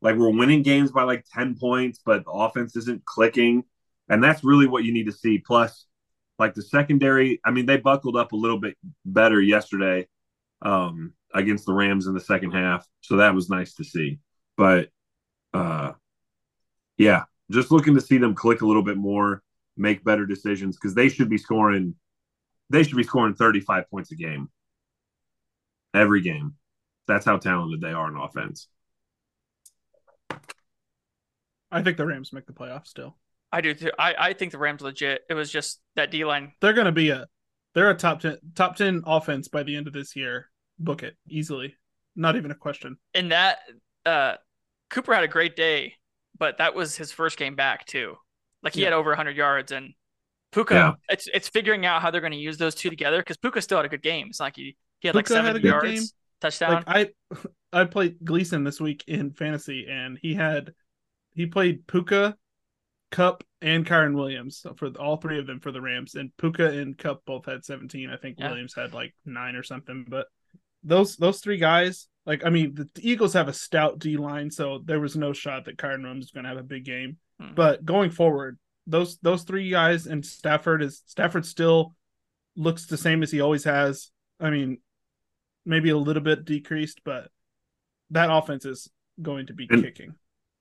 [0.01, 3.63] like we're winning games by like ten points, but the offense isn't clicking.
[4.09, 5.39] And that's really what you need to see.
[5.39, 5.85] Plus,
[6.37, 10.07] like the secondary, I mean, they buckled up a little bit better yesterday
[10.61, 12.85] um, against the Rams in the second half.
[13.01, 14.19] So that was nice to see.
[14.57, 14.89] But
[15.53, 15.93] uh,
[16.97, 19.41] yeah, just looking to see them click a little bit more,
[19.77, 21.95] make better decisions because they should be scoring.
[22.69, 24.49] They should be scoring 35 points a game
[25.95, 26.55] every game.
[27.07, 28.67] That's how talented they are in offense.
[31.71, 33.15] I think the Rams make the playoffs still.
[33.55, 33.91] I do too.
[33.97, 35.21] I, I think the Rams legit.
[35.29, 36.53] It was just that D line.
[36.61, 37.27] They're gonna be a
[37.73, 40.49] they're a top ten top ten offense by the end of this year.
[40.79, 41.75] Book it easily.
[42.15, 42.97] Not even a question.
[43.13, 43.59] And that
[44.05, 44.35] uh
[44.89, 45.93] Cooper had a great day,
[46.37, 48.15] but that was his first game back too.
[48.63, 48.87] Like he Yeah.
[48.87, 49.93] had over 100 yards and
[50.51, 50.73] Puka.
[50.73, 50.93] Yeah.
[51.09, 53.77] It's it's figuring out how they're going to use those two together because Puka still
[53.77, 54.27] had a good game.
[54.29, 56.03] It's like he he had like Puka had a 70 good yards, game.
[56.41, 56.83] touchdown.
[56.87, 57.09] Like I
[57.81, 60.73] I played Gleason this week in fantasy and he had
[61.33, 62.37] he played Puka,
[63.15, 66.15] Kupp, and Kyren Williams for all three of them for the Rams.
[66.15, 68.09] And Puka and Kupp both had 17.
[68.09, 68.49] I think Yeah.
[68.49, 70.05] Williams had like nine or something.
[70.07, 70.27] But
[70.83, 74.51] those those three guys, like I mean, the, the Eagles have a stout D line,
[74.51, 77.17] so there was no shot that Kyren Williams is going to have a big game.
[77.39, 77.53] Hmm.
[77.55, 81.95] But going forward, those those three guys and Stafford is Stafford still
[82.57, 84.11] looks the same as he always has.
[84.41, 84.79] I mean,
[85.65, 87.29] maybe a little bit decreased, but
[88.11, 88.89] that offense is
[89.21, 90.15] going to be And- kicking.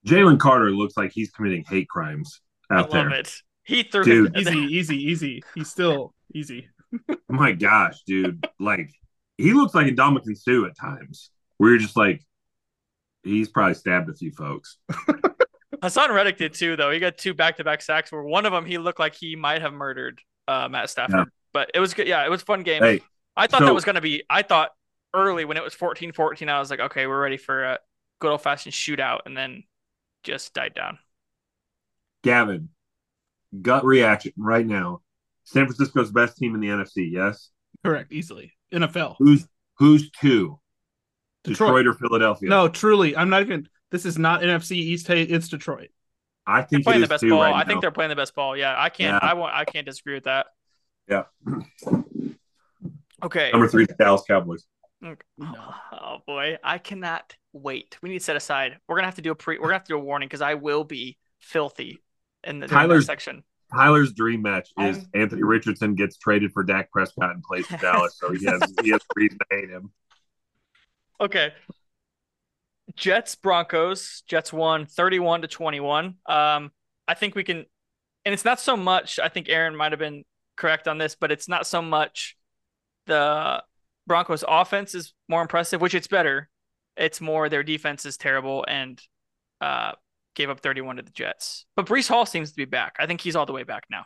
[0.07, 3.11] Jalen Carter looks like he's committing hate crimes I love there.
[3.15, 3.33] it.
[3.65, 4.37] He threw Dude.
[4.37, 5.43] Easy, easy, easy.
[5.55, 6.69] He's still easy.
[7.11, 8.47] Oh my gosh, dude.
[8.61, 8.91] Like
[9.39, 11.31] he looks like a Dominican Sue at times.
[11.59, 12.21] Where you're just like,
[13.23, 14.77] he's probably stabbed a few folks.
[15.83, 16.91] Haason Reddick did too, though.
[16.91, 18.11] He got two back-to-back sacks.
[18.11, 21.17] Where one of them he looked like he might have murdered uh, Matt Stafford.
[21.17, 21.25] Yeah.
[21.53, 22.07] But it was good.
[22.09, 22.83] Yeah, it was a fun game.
[22.83, 23.01] Hey,
[23.37, 24.25] I thought so- that was going to be.
[24.29, 24.71] I thought
[25.15, 27.79] early when it was 14-14, I was like, okay, we're ready for a
[28.21, 29.63] good old-fashioned shootout, and then
[30.25, 30.99] just died down.
[32.25, 32.71] Gavin,
[33.63, 35.01] gut reaction right now.
[35.45, 37.51] San Francisco's best team in the NFC, yes?
[37.85, 38.53] Correct, easily.
[38.73, 39.17] NFL.
[39.19, 39.47] Who's
[39.79, 40.59] who's two?
[41.45, 41.85] Detroit.
[41.85, 42.49] Detroit, or Philadelphia?
[42.49, 43.69] No, truly, I'm not even.
[43.91, 45.07] This is not NFC East.
[45.07, 45.91] Hey, it's Detroit.
[46.47, 47.41] I They're think playing is the best ball.
[47.41, 48.57] right I think they're playing the best ball.
[48.57, 49.23] Yeah, I can't.
[49.23, 49.31] Yeah.
[49.31, 49.55] I want.
[49.55, 50.47] I can't disagree with that.
[51.09, 51.25] Yeah.
[53.23, 53.51] Okay.
[53.53, 54.65] Number three, Dallas Cowboys.
[55.01, 55.17] No.
[55.93, 57.99] Oh boy, I cannot wait.
[58.03, 58.79] We need to set aside.
[58.89, 59.59] We're gonna have to do a pre.
[59.59, 62.01] We're gonna have to do a warning because I will be filthy
[62.47, 63.43] in the Tyler's- section.
[63.73, 67.77] Tyler's dream match is I'm- Anthony Richardson gets traded for Dak Prescott and plays for
[67.79, 69.91] Dallas, so he has he has reason to hate him.
[71.21, 71.53] Okay.
[72.97, 74.23] Jets Broncos.
[74.29, 76.17] Jets won 31 to 21.
[76.27, 76.71] Um
[77.09, 77.65] I think we can
[78.25, 80.25] and it's not so much I think Aaron might have been
[80.57, 82.37] correct on this, but it's not so much
[83.07, 83.63] the
[84.07, 86.49] Broncos offense is more impressive, which it's better.
[86.97, 89.01] It's more their defense is terrible and
[89.61, 89.93] uh
[90.35, 91.67] gave up 31 to the Jets.
[91.77, 92.97] But Breece Hall seems to be back.
[92.99, 94.05] I think he's all the way back now.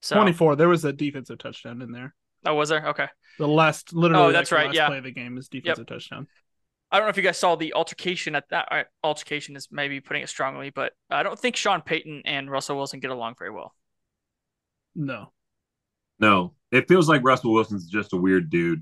[0.00, 0.56] So 24.
[0.56, 2.14] There was a defensive touchdown in there.
[2.46, 2.86] Oh, was there?
[2.88, 3.08] Okay.
[3.38, 4.86] The last, literally, Oh, that's like, the right, last yeah.
[4.88, 6.26] play of the game is defensive touchdown.
[6.90, 8.68] I don't know if you guys saw the altercation at that.
[8.70, 12.76] uh, Altercation is maybe putting it strongly, but I don't think Sean Payton and Russell
[12.76, 13.74] Wilson get along very well.
[14.94, 15.32] No,
[16.18, 18.80] No, it feels like Russell Wilson's just a weird dude.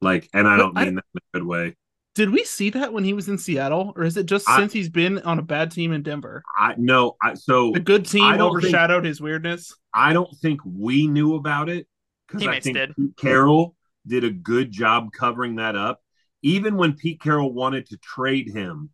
[0.00, 1.76] Like, and I don't I- mean that in a good way.
[2.14, 4.72] Did we see that when he was in Seattle, or is it just I- since
[4.72, 6.42] he's been on a bad team in Denver?
[6.58, 9.74] I no, I so The good team I don't think- overshadowed his weirdness.
[9.94, 11.86] I don't think we knew about it
[12.26, 12.96] because I think did.
[12.96, 16.00] Pete Carroll did a good job covering that up.
[16.42, 18.90] Even when Pete Carroll wanted to trade him,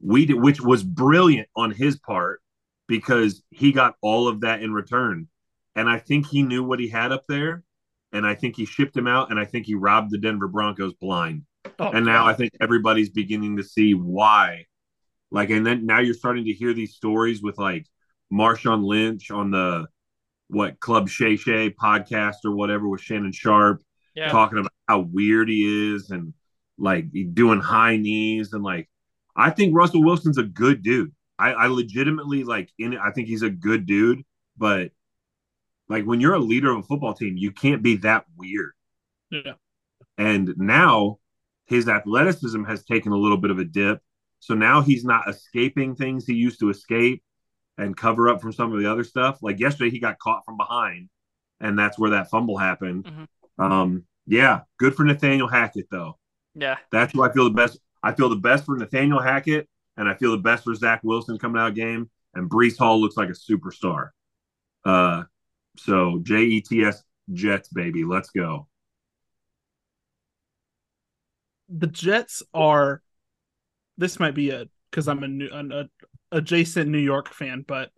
[0.00, 2.40] we did, which was brilliant on his part
[2.86, 5.28] because he got all of that in return.
[5.74, 7.64] And I think he knew what he had up there,
[8.12, 10.92] and I think he shipped him out, and I think he robbed the Denver Broncos
[10.94, 11.42] blind.
[11.78, 14.66] Oh, and now I think everybody's beginning to see why.
[15.30, 17.86] Like, and then now you're starting to hear these stories with like
[18.32, 19.86] Marshawn Lynch on the
[20.48, 23.82] what Club Shay Shay podcast or whatever with Shannon Sharpe
[24.14, 24.28] Yeah.
[24.30, 26.34] talking about how weird he is and
[26.78, 28.88] like doing high knees and like
[29.34, 31.12] I think Russell Wilson's a good dude.
[31.38, 34.22] I, I legitimately like in I think he's a good dude,
[34.58, 34.90] but
[35.88, 38.72] like when you're a leader of a football team, you can't be that weird.
[39.30, 39.54] yeah.
[40.18, 41.18] And now
[41.72, 44.02] his athleticism has taken a little bit of a dip.
[44.40, 47.22] So now he's not escaping things he used to escape
[47.78, 49.38] and cover up from some of the other stuff.
[49.40, 51.08] Like yesterday, he got caught from behind,
[51.60, 53.04] and that's where that fumble happened.
[53.04, 53.26] Mhm.
[53.64, 56.18] Um, yeah, good for Nathaniel Hackett, though.
[56.54, 56.76] Yeah.
[56.90, 57.78] That's who I feel the best.
[58.02, 59.66] I feel the best for Nathaniel Hackett,
[59.96, 62.10] and I feel the best for Zach Wilson coming out of game.
[62.34, 64.10] And Breece Hall looks like a superstar.
[64.84, 65.24] Uh,
[65.76, 67.02] so J E T S
[67.32, 68.68] Jets, baby, let's go.
[71.68, 73.02] The Jets are.
[73.98, 75.88] This might be a because I'm a new an a,
[76.32, 77.90] adjacent New York fan, but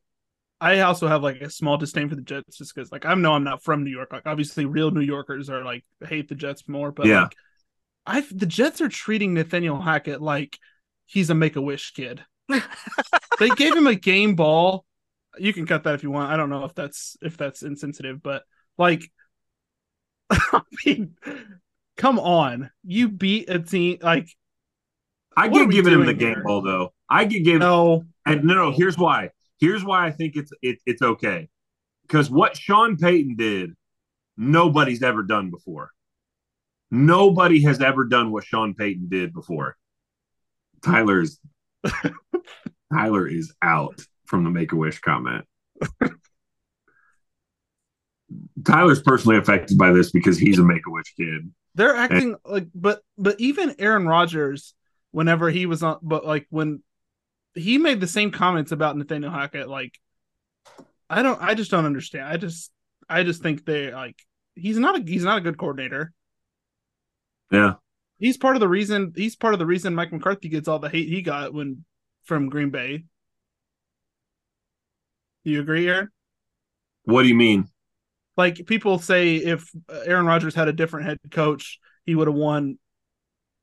[0.60, 3.32] I also have like a small disdain for the Jets just because like I know
[3.34, 4.12] I'm not from New York.
[4.12, 7.12] Like obviously, real New Yorkers are like hate the Jets more, but Yeah.
[7.12, 7.36] like
[8.06, 10.58] I the Jets are treating Nathaniel Hackett like
[11.06, 12.24] he's a Make a Wish kid.
[13.38, 14.84] they gave him a game ball.
[15.38, 16.32] You can cut that if you want.
[16.32, 18.44] I don't know if that's if that's insensitive, but
[18.78, 19.10] like
[20.30, 21.16] I mean,
[21.96, 22.70] come on.
[22.82, 24.28] You beat a team like
[25.36, 26.44] I get giving him the game here?
[26.44, 26.92] ball though.
[27.08, 28.04] I get giving no.
[28.26, 28.70] and no no.
[28.72, 29.30] Here's why.
[29.58, 31.48] Here's why I think it's it, it's okay.
[32.02, 33.74] Because what Sean Payton did,
[34.36, 35.90] nobody's ever done before.
[36.90, 39.76] Nobody has ever done what Sean Payton did before.
[40.82, 41.40] Tyler's
[42.92, 45.44] Tyler is out from the Make a Wish comment.
[48.64, 51.50] Tyler's personally affected by this because he's a Make a Wish kid.
[51.74, 54.74] They're acting like but but even Aaron Rodgers
[55.10, 56.82] whenever he was on but like when
[57.54, 59.98] he made the same comments about Nathaniel Hackett like
[61.10, 62.28] I don't I just don't understand.
[62.28, 62.70] I just
[63.08, 64.16] I just think they like
[64.54, 66.12] he's not a he's not a good coordinator.
[67.50, 67.74] Yeah.
[68.18, 70.88] He's part of the reason he's part of the reason Mike McCarthy gets all the
[70.88, 71.84] hate he got when
[72.24, 73.04] from Green Bay.
[75.44, 76.08] Do you agree, Aaron?
[77.04, 77.68] What do you mean?
[78.36, 82.78] Like people say if Aaron Rodgers had a different head coach, he would have won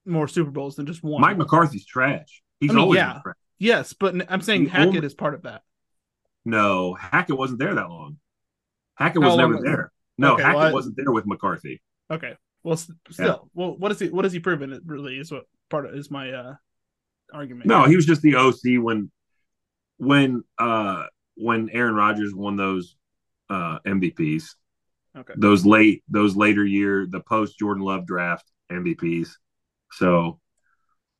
[0.05, 1.21] more Super Bowls than just one.
[1.21, 2.41] Mike McCarthy's trash.
[2.59, 3.19] He's I mean, always yeah.
[3.21, 3.35] trash.
[3.59, 5.61] Yes, but I'm saying Hackett only- is part of that.
[6.45, 8.17] No, Hackett wasn't there that long.
[8.95, 9.91] Hackett How was never long- there.
[10.17, 11.81] No, Okay, Hackett well, I- wasn't there with McCarthy.
[12.09, 12.35] Okay.
[12.63, 14.09] Well, still, well, what is he?
[14.09, 14.71] What has he proven?
[14.71, 16.55] It really is what part of is my uh
[17.33, 17.65] argument.
[17.67, 19.11] No, he was just the OC when
[19.97, 21.05] when uh
[21.35, 22.95] when Aaron Rodgers won those
[23.49, 24.55] uh MVPs.
[25.17, 25.33] Okay.
[25.35, 29.29] Those late those later year the post Jordan Love draft MVPs.
[29.91, 30.39] So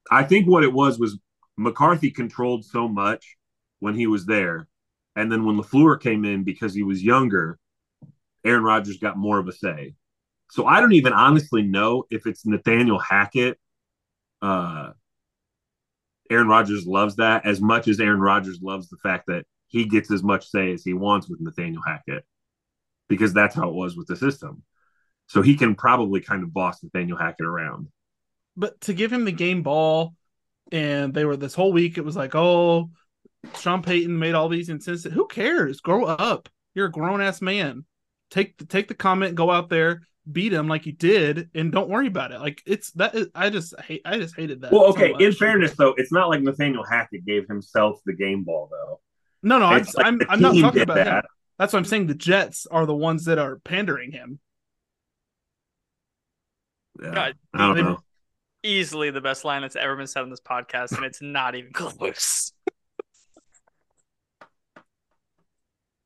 [0.10, 1.20] I think what it was was
[1.58, 3.38] McCarthy controlled so much
[3.80, 4.68] when he was there.
[5.16, 7.60] And then when LaFleur came in because he was younger,
[8.46, 9.96] Aaron Rodgers got more of a say.
[10.52, 13.60] So I don't even honestly know if it's Nathaniel Hackett
[14.42, 14.92] uh
[16.30, 20.10] Aaron Rodgers loves that as much as Aaron Rodgers loves the fact that he gets
[20.12, 22.26] as much say as he wants with Nathaniel Hackett
[23.12, 24.64] because that's how it was with the system.
[25.28, 27.90] So he can probably kind of boss Nathaniel Hackett around.
[28.56, 30.16] but to give him the game ball,
[30.72, 31.98] and they were this whole week.
[31.98, 32.90] It was like, oh,
[33.60, 35.08] Sean Payton made all these incensed.
[35.08, 35.82] Who cares?
[35.82, 36.48] Grow up.
[36.74, 37.84] You're a grown ass man.
[38.30, 41.90] Take the take the comment, go out there, beat him like you did, and don't
[41.90, 42.40] worry about it.
[42.40, 43.14] Like it's that.
[43.14, 44.04] Is, I just hate.
[44.06, 44.72] I just hated that.
[44.72, 45.12] Well, okay.
[45.12, 45.22] much.
[45.22, 49.02] in fairness, though, it's not like Nathaniel Hackett gave himself the game ball, though.
[49.44, 51.24] no, no, I, It's like I'm I'm not talking about him.
[51.62, 51.66] That.
[51.66, 52.08] That's what I'm saying.
[52.08, 54.40] The Jets are the ones that are pandering him.
[57.02, 58.00] Yeah, God, I don't know.
[58.64, 61.72] Easily the best line that's ever been said on this podcast, and it's not even
[61.72, 62.54] close.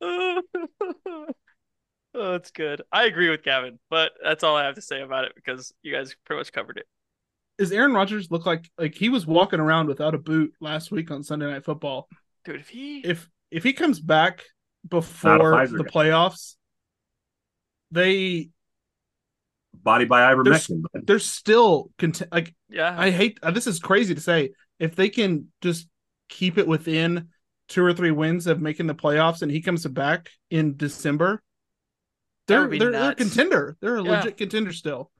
[0.00, 0.42] oh,
[2.14, 2.82] it's good.
[2.92, 5.92] I agree with Gavin, but that's all I have to say about it because you
[5.92, 6.86] guys pretty much covered it.
[7.58, 11.10] Is Aaron Rodgers look like like he was walking around without a boot last week
[11.10, 12.08] on Sunday Night Football?
[12.44, 14.55] Dude, if he if if he comes back Not a
[14.88, 15.90] before the guy.
[15.90, 16.56] playoffs,
[17.90, 18.50] they
[19.74, 20.82] Body by There's- ivermectin.
[20.92, 24.96] but they're still cont- like yeah, I hate uh, this is crazy to say if
[24.96, 25.88] they can just
[26.28, 27.28] keep it within
[27.68, 31.42] two or three wins of making the playoffs and he comes back in December,
[32.48, 33.76] they're they're, they're a contender.
[33.80, 34.10] They're a Yeah.
[34.18, 35.10] legit contender still.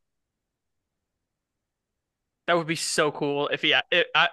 [2.47, 4.29] that would be so cool if he it, I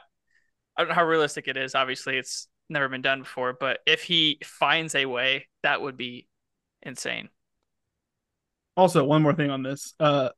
[0.76, 1.76] I don't know how realistic it is.
[1.76, 6.28] Obviously, it's never been done before, but if he finds a way, that would be
[6.82, 7.30] insane.
[8.76, 9.94] Also, one more thing on this.
[10.00, 10.30] Uh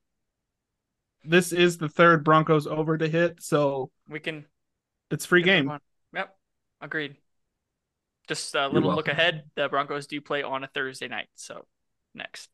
[1.24, 4.46] this is the third Broncos over to hit, so We can
[5.10, 5.72] it's free game.
[6.14, 6.36] Yep,
[6.82, 7.16] agreed.
[8.28, 9.44] Just a little look ahead.
[9.56, 11.28] The Broncos do play on a Thursday night.
[11.36, 11.66] So
[12.14, 12.50] next,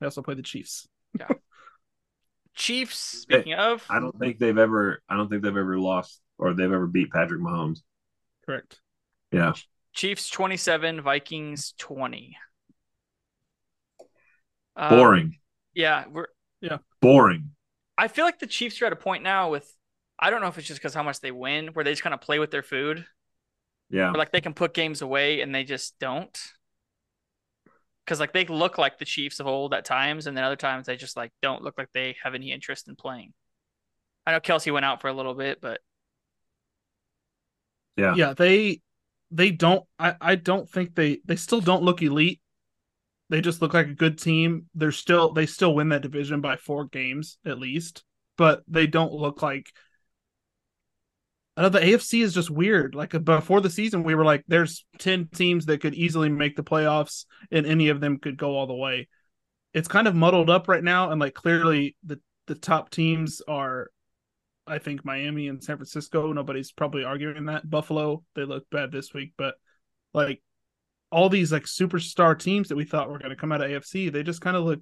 [0.00, 0.86] They also play the Chiefs.
[1.18, 1.28] Yeah.
[2.54, 2.96] Chiefs.
[2.96, 5.02] Speaking of, I don't think they've ever.
[5.08, 7.80] I don't think they've ever lost or they've ever beat Patrick Mahomes.
[8.46, 8.80] Correct.
[9.34, 9.52] Yeah,
[9.94, 12.36] Chiefs twenty-seven, Vikings twenty.
[14.76, 15.38] Uh, boring,
[15.74, 16.26] Yeah, we're.
[16.60, 16.78] Yeah.
[17.00, 17.50] Boring.
[17.96, 19.70] I feel like the Chiefs are at a point now with.
[20.18, 22.14] I don't know if it's just because how much they win, where they just kind
[22.14, 23.04] of play with their food,
[23.90, 26.36] Yeah, or like they can put games away and they just don't.
[28.04, 30.86] Because like they look like the Chiefs of old at times, and then other times
[30.86, 33.32] they just like don't look like they have any interest in playing.
[34.26, 35.80] I know Kelce went out for a little bit, but
[37.96, 38.80] yeah, yeah they
[39.34, 42.40] they don't I, I don't think they they still don't look elite
[43.30, 46.56] they just look like a good team they're still they still win that division by
[46.56, 48.04] four games at least
[48.36, 49.68] but they don't look like
[51.56, 52.96] I know the AFC is just weird.
[52.96, 56.56] Like uh, before the season, we were like, "There's ten teams that could easily make
[56.56, 59.08] the playoffs, and any of them could go all the way."
[59.72, 63.90] It's kind of muddled up right now, and like clearly the the top teams are
[64.66, 66.32] I think Miami and San Francisco.
[66.32, 67.68] Nobody's probably arguing that.
[67.68, 69.56] Buffalo, they look bad this week, but
[70.12, 70.42] like
[71.10, 74.10] all these like superstar teams that we thought were going to come out of AFC,
[74.10, 74.80] they just kind of look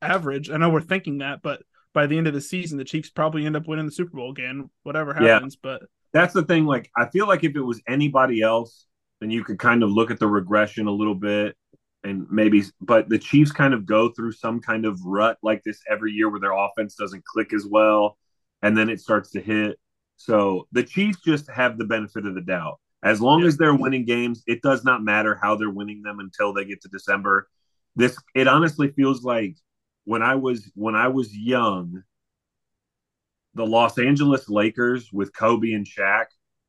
[0.00, 0.50] average.
[0.50, 1.62] I know we're thinking that, but
[1.92, 4.30] by the end of the season, the Chiefs probably end up winning the Super Bowl
[4.30, 5.34] again, whatever Yeah.
[5.34, 5.56] happens.
[5.56, 5.82] But
[6.12, 6.64] that's the thing.
[6.64, 8.86] Like, I feel like if it was anybody else,
[9.20, 11.56] then you could kind of look at the regression a little bit
[12.04, 15.80] and maybe, but the Chiefs kind of go through some kind of rut like this
[15.90, 18.16] every year where their offense doesn't click as well.
[18.62, 19.78] And then it starts to hit.
[20.16, 22.80] So the Chiefs just have the benefit of the doubt.
[23.02, 23.46] As long Yeah.
[23.46, 26.82] as they're winning games, it does not matter how they're winning them until they get
[26.82, 27.48] to December.
[27.94, 29.56] This, it honestly feels like
[30.04, 32.02] when I was, when I was young,
[33.54, 36.26] the Los Angeles Lakers with Kobe and Shaq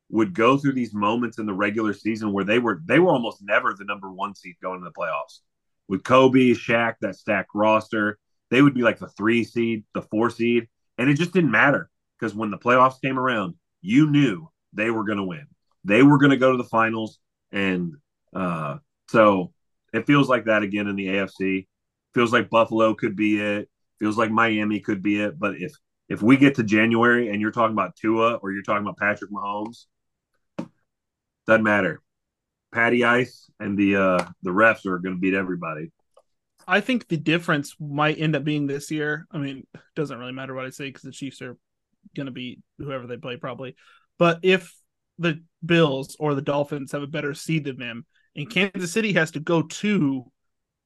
[0.10, 3.44] would go through these moments in the regular season where they were they were almost
[3.44, 5.40] never the number one seed going to the playoffs.
[5.88, 8.18] With Kobe, Shaq, that stacked roster,
[8.50, 10.68] they would be like the three seed, the four seed,
[11.00, 11.90] and it just didn't matter
[12.20, 15.48] because when the playoffs came around, you knew they were going to win.
[15.86, 17.20] They were going to go to the finals,
[17.54, 17.94] and
[18.36, 18.78] uh,
[19.08, 19.54] so
[19.94, 21.68] it feels like that again in the AFC.
[22.14, 23.70] Feels like Buffalo could be it.
[23.98, 25.40] Feels like Miami could be it.
[25.40, 25.72] But if
[26.10, 29.32] if we get to January and you're talking about Tua or you're talking about Patrick
[29.32, 29.86] Mahomes,
[31.48, 32.02] doesn't matter.
[32.74, 35.92] Patty Ice and the uh the refs are going to beat everybody.
[36.70, 39.26] I think the difference might end up being this year.
[39.32, 41.58] I mean, it doesn't really matter what I say because the Chiefs are
[42.16, 43.76] going to beat whoever they play probably.
[44.20, 44.72] But if
[45.18, 48.06] the Bills or the Dolphins have a better seed than them,
[48.36, 50.32] and Kansas City has to go to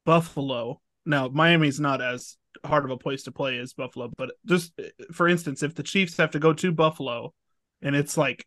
[0.06, 0.82] Buffalo.
[1.06, 4.72] Now, Miami's not as hard of a place to play as Buffalo, but just
[5.12, 7.34] for instance, if the Chiefs have to go to Buffalo
[7.82, 8.46] and it's like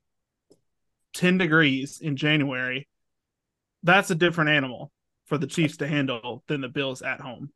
[1.12, 2.88] 10 degrees in January,
[3.82, 4.90] that's a different animal
[5.26, 7.50] for the Chiefs to handle than the Bills at home.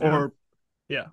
[0.00, 0.16] Yeah.
[0.16, 0.32] Or
[0.88, 1.06] yeah.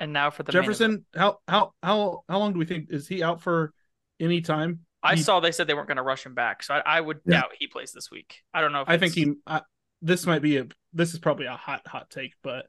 [0.00, 0.52] And now for the.
[0.52, 3.72] Jefferson, how how how how long do we think is he out for
[4.18, 4.80] any time?
[5.02, 7.00] I he- saw they said they weren't going to rush him back, so I, I
[7.00, 7.42] would Yeah.
[7.42, 8.42] doubt he plays this week.
[8.52, 8.82] I don't know.
[8.82, 9.34] If I think he.
[9.46, 9.62] I,
[10.02, 10.66] this might be a.
[10.92, 12.66] This is probably a hot hot take, but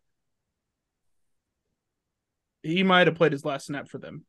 [2.63, 4.25] he might have played his last snap for them.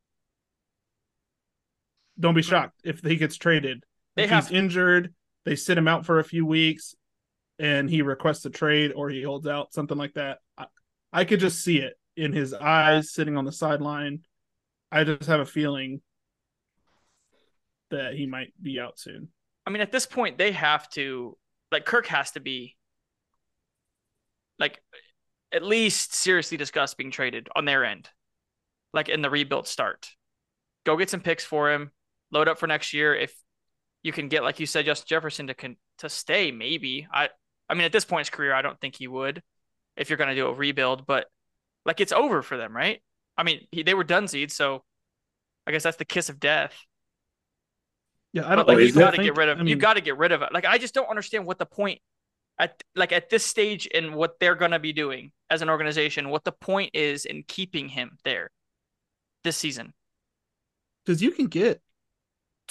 [2.19, 3.83] Don't be shocked if he gets traded.
[4.15, 5.13] They if have he's injured,
[5.45, 6.95] they sit him out for a few weeks,
[7.59, 10.39] and he requests a trade or he holds out, something like that.
[10.57, 10.65] I,
[11.11, 14.21] I could just see it in his eyes, sitting on the sideline.
[14.91, 16.01] I just have a feeling
[17.89, 19.29] that he might be out soon.
[19.65, 21.37] I mean, at this point, they have to
[21.71, 22.75] like Kirk has to be
[24.59, 24.79] like
[25.51, 28.09] at least seriously discuss being traded on their end,
[28.93, 30.09] like in the rebuild start.
[30.85, 31.91] Go get some picks for him,
[32.33, 33.15] load up for next year.
[33.15, 33.35] If
[34.03, 37.07] you can get, like you said, Justin Jefferson to con- to stay, maybe.
[37.11, 37.29] I
[37.69, 39.43] I mean, at this point in his career, I don't think he would
[39.97, 41.27] if you're going to do a rebuild, but
[41.85, 43.01] like it's over for them, right?
[43.37, 44.83] I mean, he, they were done seed, so
[45.67, 46.75] I guess that's the kiss of death.
[48.33, 49.93] Yeah, I don't like Oh, you got to get rid of I you mean, got
[49.95, 50.49] to get rid of it.
[50.53, 51.99] Like I just don't understand what the point
[52.59, 56.43] at like at this stage in what they're gonna be doing as an organization, what
[56.43, 58.51] the point is in keeping him there
[59.43, 59.93] this season.
[61.05, 61.81] because you can get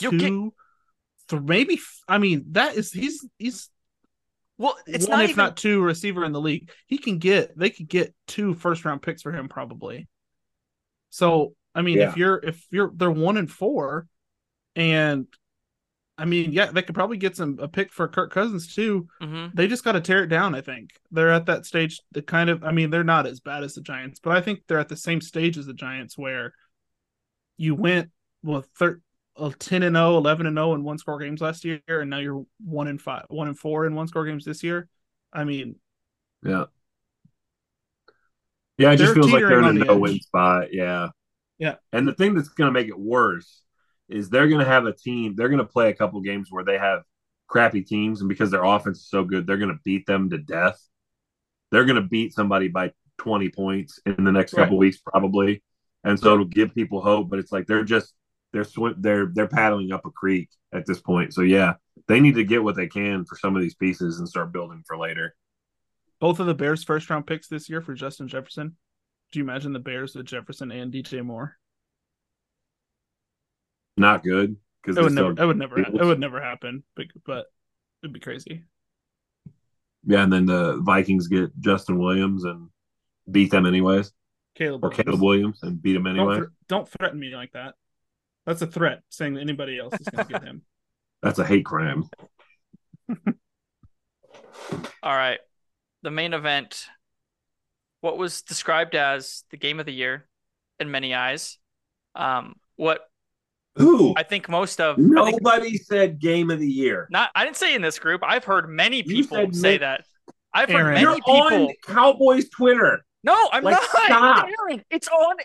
[0.00, 1.74] You'll two, get- th- maybe.
[1.74, 3.68] f- I mean, that is he's he's
[4.58, 6.70] Well, it's one not if even not two receiver in the league.
[6.86, 10.08] He can get they could get two first round picks for him probably.
[11.10, 12.10] So I mean, Yeah.
[12.10, 14.06] if you're if you're they're one and four,
[14.76, 15.26] and
[16.18, 19.08] I mean, yeah, they could probably get some a pick for Kirk Cousins too.
[19.22, 19.54] Mhm.
[19.54, 20.54] They just got to tear it down.
[20.54, 22.00] I think they're at that stage.
[22.12, 24.60] The kind of, I mean, they're not as bad as the Giants, but I think
[24.68, 26.52] they're at the same stage as the Giants where
[27.56, 28.10] you went
[28.42, 29.00] well, thir-
[29.58, 32.44] 10 and 0, 11 and 0 in one score games last year, and now you're
[32.64, 34.88] one and five, one and four in one score games this year.
[35.32, 35.76] I mean,
[36.42, 36.66] Yeah.
[38.78, 40.00] Yeah, it just feels like they're in a the no edge.
[40.00, 40.72] win spot.
[40.72, 41.08] Yeah.
[41.58, 41.76] Yeah.
[41.92, 43.62] And the thing that's going to make it worse
[44.08, 46.64] is they're going to have a team, they're going to play a couple games where
[46.64, 47.02] they have
[47.46, 48.20] crappy teams.
[48.20, 50.80] And because their offense is so good, they're going to beat them to death.
[51.70, 55.62] They're going to beat somebody by 20 points in the next couple weeks, probably.
[56.04, 58.12] And so it'll give people hope, but it's like they're just,
[58.52, 61.32] they're swim, they're they're paddling up a creek at this point.
[61.34, 61.74] So yeah,
[62.08, 64.82] they need to get what they can for some of these pieces and start building
[64.86, 65.34] for later.
[66.20, 68.76] both of the Bears' first round picks this year for Justin Jefferson.
[69.32, 71.56] Do you imagine the Bears with Jefferson and DJ Moore?
[73.96, 76.82] Not good because It would never, it would never, it would never happen.
[76.96, 77.46] But, but
[78.02, 78.64] it'd be crazy.
[80.04, 82.68] Yeah, and then the Vikings get Justin Williams and
[83.30, 84.12] beat them anyways,
[84.56, 85.04] Caleb, or Williams.
[85.04, 86.36] Caleb Williams and beat them Don't, anyway.
[86.38, 87.74] thre- don't threaten me like that.
[88.46, 90.62] That's a threat saying that anybody else is going to get him.
[91.22, 92.04] That's a hate crime.
[95.02, 95.38] All right.
[96.02, 96.86] The main event,
[98.00, 100.26] what was described as the game of the year
[100.80, 101.58] in many eyes.
[102.14, 103.02] Um, what
[103.80, 107.06] Ooh, I think most of I think nobody said game of the year.
[107.10, 108.22] not I didn't say in this group.
[108.24, 110.04] I've heard many people say ma- that.
[110.52, 110.84] I've Aaron.
[110.84, 111.34] heard many You're people.
[111.68, 113.02] on Cowboys Twitter.
[113.24, 113.84] No, I'm Like, not.
[113.84, 114.46] stop.
[114.68, 115.36] Aaron, it's on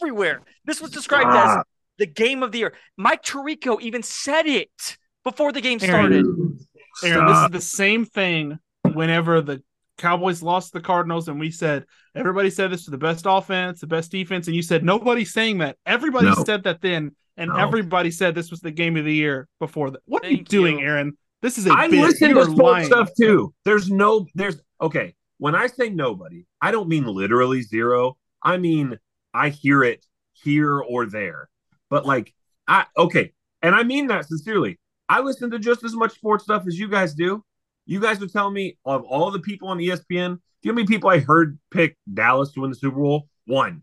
[0.00, 0.42] everywhere.
[0.64, 1.68] This was described as Stop.
[2.02, 2.74] The game of the year.
[2.96, 6.24] Mike Tirico even said it before the game Aaron, started.
[6.24, 6.58] Dude,
[7.04, 8.58] Aaron, this is the same thing
[8.92, 9.62] whenever the
[9.98, 11.84] Cowboys lost the Cardinals and we said
[12.16, 15.58] everybody said this was the best offense, the best defense, and you said nobody's saying
[15.58, 15.76] that.
[15.86, 16.34] Everybody No.
[16.44, 17.56] said that then, and No.
[17.56, 20.00] everybody said this was the game of the year before that.
[20.06, 20.84] What are you doing, you.
[20.86, 21.16] Aaron?
[21.40, 22.00] This is a I bit.
[22.00, 22.86] listen You to are sports lying.
[22.86, 23.54] stuff too.
[23.64, 25.14] There's no, there's okay.
[25.38, 28.16] When I say nobody, I don't mean literally zero.
[28.42, 28.98] I mean
[29.32, 31.48] I hear it here or there.
[31.92, 32.32] But like,
[32.66, 34.80] I okay, and I mean that sincerely.
[35.10, 37.44] I listen to just as much sports stuff as you guys do.
[37.84, 40.72] You guys are telling me of all the people on ESPN, do you know how
[40.72, 43.28] many people I heard pick Dallas to win the Super Bowl?
[43.44, 43.82] One,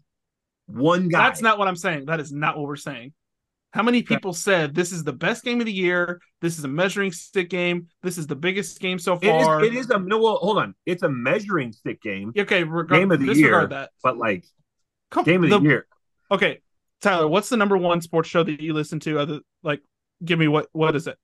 [0.65, 1.19] one guy.
[1.19, 2.07] That's not what I'm saying.
[2.07, 3.13] That is not what we're saying.
[3.73, 6.19] How many people said this is the best game of the year?
[6.41, 7.89] This is a measuring stick game.
[8.01, 9.63] This is the biggest game so far.
[9.63, 10.17] It is a no.
[10.17, 10.73] Well, hold on.
[10.87, 13.67] It's a measuring stick game, Okay, regard, Game of the year.
[13.67, 13.91] that.
[14.01, 14.45] but like
[15.11, 15.85] Come, game of the, year.
[16.31, 16.61] Okay,
[17.01, 19.19] Tyler, what's the number one sports show that you listen to?
[19.19, 19.81] Other like,
[20.23, 21.17] give me what what is it?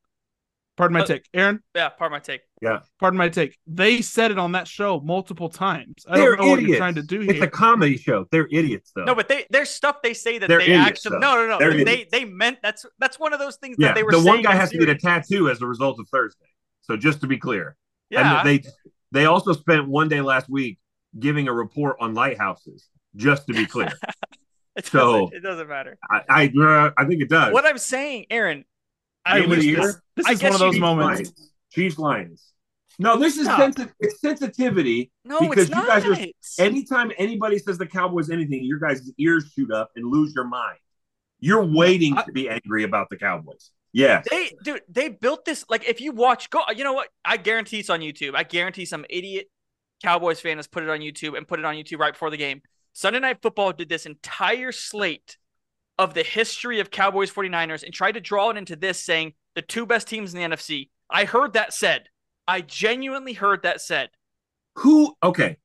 [0.78, 1.62] Pardon my Uh, take, Aaron.
[1.74, 2.42] Yeah, pardon my take.
[2.62, 3.58] Yeah, pardon my take.
[3.66, 6.06] They said it on that show multiple times.
[6.08, 7.44] I They're don't know what you're trying to do It's here.
[7.46, 8.26] a comedy show.
[8.30, 9.06] They're idiots, though.
[9.06, 11.20] No, but they there's stuff they say that They're they idiots, actually though.
[11.20, 12.12] no no no They're they idiots.
[12.12, 14.52] they meant that's that's one of those things yeah, that they were the one guy
[14.52, 16.46] in has to get a tattoo as a result of Thursday.
[16.82, 17.78] So just to be clear,
[18.10, 18.64] yeah and they
[19.14, 20.78] they also spent one day last week
[21.18, 22.90] giving a report on lighthouses.
[23.16, 23.94] Just to be clear,
[24.86, 27.54] it, so- doesn't, it doesn't matter I I, uh, I think it does.
[27.54, 28.66] what I'm saying Aaron
[29.26, 31.08] I Game of wish this, this I is one of those moments.
[31.32, 31.52] Lions.
[31.72, 32.44] Chiefs Lions.
[33.00, 33.60] No, this is Stop.
[33.74, 35.12] sensi- it's sensitivity.
[35.26, 39.52] no Because it's you guys are- Anytime anybody says the Cowboys anything, your guys' ears
[39.54, 40.78] shoot up and lose your mind.
[41.40, 43.72] You're waiting I- to be angry about the Cowboys.
[43.92, 45.66] Yeah, They, dude, they built this.
[45.70, 46.62] Like, if you watch, go.
[46.76, 47.08] You know what?
[47.24, 48.36] I guarantee it's on YouTube.
[48.36, 49.50] I guarantee some idiot
[50.04, 52.38] Cowboys fan has put it on YouTube and put it on YouTube right before the
[52.38, 52.62] game.
[52.98, 55.38] Sunday Night Football did this entire slate
[56.00, 59.62] of the history of Cowboys 49ers and tried to draw it into this, saying the
[59.62, 60.88] two best teams in the NFC.
[61.10, 62.08] I heard that said.
[62.48, 64.12] I genuinely heard that said.
[64.76, 65.14] Who?
[65.22, 65.58] Okay.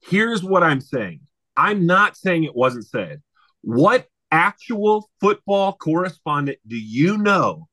[0.00, 1.20] Here's what I'm saying.
[1.58, 3.20] I'm not saying it wasn't said.
[3.60, 7.68] What actual football correspondent do you know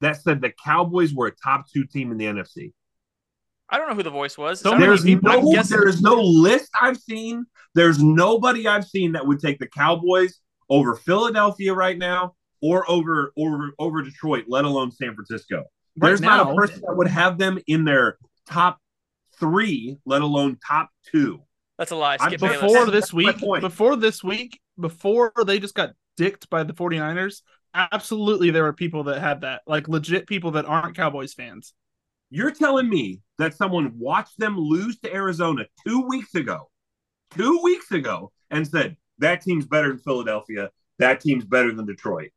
[0.00, 2.72] that said the Cowboys were a top two team in the NFC?
[3.70, 4.60] I don't know who the voice was.
[4.60, 7.46] So There's no, there is no list I've seen.
[7.74, 13.32] There's nobody I've seen that would take the Cowboys over Philadelphia right now or over
[13.36, 15.64] over over Detroit, let alone San Francisco.
[15.96, 18.18] Right There's not a person that would have them in their
[18.48, 18.78] top
[19.38, 21.40] three, let alone top two.
[21.78, 22.16] That's a lie.
[22.16, 22.72] Skip before Bayless.
[22.72, 27.42] That's this week before this week before they just got dicked by the 49ers
[27.72, 31.72] absolutely there were people that had that like legit people that aren't cowboys fans
[32.30, 36.70] You're telling me that someone watched them lose to Arizona two weeks ago,
[37.36, 42.30] two weeks ago, and said that team's better than Philadelphia, that team's better than Detroit.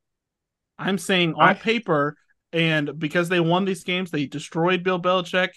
[0.79, 2.15] i'm saying on I- paper
[2.51, 5.49] and because they won these games they destroyed bill belichick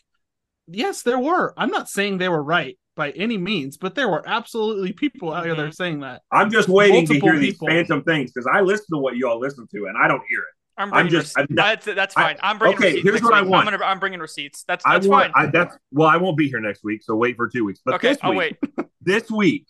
[0.67, 4.23] yes there were i'm not saying they were right by any means but there were
[4.27, 5.71] absolutely people out there mm-hmm.
[5.71, 7.69] saying that I'm just waiting Multiple to hear people.
[7.69, 10.23] these phantom things because I listen to what you all listen to and I don't
[10.29, 10.55] hear it.
[10.79, 12.37] I'm I'm just- I'm that's, that's fine.
[12.43, 13.03] I'm bringing okay, receipts.
[13.03, 13.67] here's next what I want.
[13.67, 14.65] I'm, gonna, I'm bringing receipts.
[14.65, 15.33] That's I that's want.
[15.33, 15.47] fine.
[15.47, 17.81] I, that's well, I won't be here next week, so wait for two weeks.
[17.85, 18.87] But okay, this I'll week, wait.
[19.01, 19.67] this week,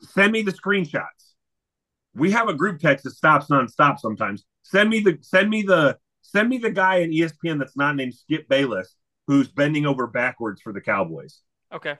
[0.00, 1.04] send me the screenshots.
[2.14, 4.44] We have a group text that stops nonstop sometimes.
[4.62, 8.14] Send me the send me the send me the guy in ESPN that's not named
[8.14, 8.94] Skip Bayless
[9.26, 11.40] who's bending over backwards for the Cowboys.
[11.72, 11.96] Okay.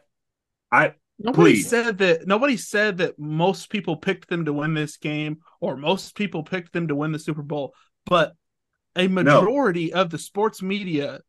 [0.70, 1.68] I Nobody Please.
[1.68, 2.26] said that.
[2.26, 6.72] Nobody said that most people picked them to win this game, or most people picked
[6.72, 7.74] them to win the Super Bowl.
[8.06, 8.34] But
[8.96, 11.20] a majority of the sports media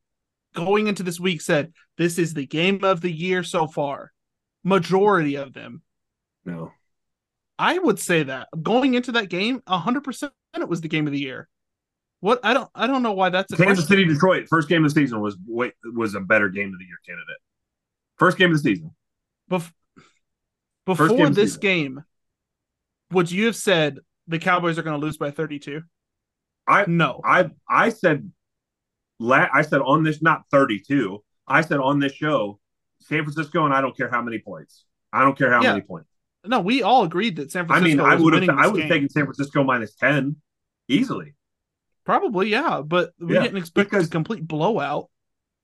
[0.53, 4.11] going into this week said this is the game of the year so far.
[4.63, 5.82] Majority of them.
[6.45, 6.71] no.
[7.59, 11.13] I would say that going into that game, hundred percent, it was the game of
[11.13, 11.47] the year.
[12.19, 14.05] What I don't, I don't know why that's a Kansas question.
[14.05, 16.86] City Detroit first game of the season was wait, was a better game of the
[16.86, 17.38] year candidate.
[18.17, 18.91] First game of the season.
[19.51, 19.71] Bef-
[20.86, 21.61] before of this season.
[21.61, 22.03] game,
[23.11, 25.84] would you have said the Cowboys are going to lose by thirty-two?
[26.68, 27.22] I No.
[27.24, 28.32] I I said
[29.20, 31.24] la- I said on this not 32.
[31.47, 32.59] I said on this show
[33.01, 34.86] San Francisco and I don't care how many points.
[35.11, 35.74] I don't care how Yeah.
[35.74, 36.09] many points.
[36.45, 37.86] No, we all agreed that San Francisco.
[38.04, 40.37] I mean, I would have I would have taken San Francisco minus 10
[40.87, 41.36] easily.
[42.05, 45.09] Probably, yeah, but we Yeah, didn't expect a complete blowout.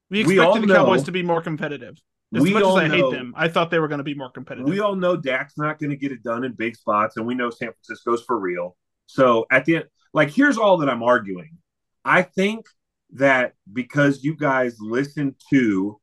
[0.10, 1.98] We We expected all the Cowboys know- to be more competitive.
[2.34, 4.14] As We much as all I hate them, I thought they were going to be
[4.14, 4.70] more competitive.
[4.70, 7.34] We all know Dak's not going to get it done in big spots, and we
[7.34, 8.78] know San Francisco's for real.
[9.08, 11.58] So at the end, like, here's all that I'm arguing.
[12.04, 12.66] I think
[13.14, 16.00] that because you guys listen to,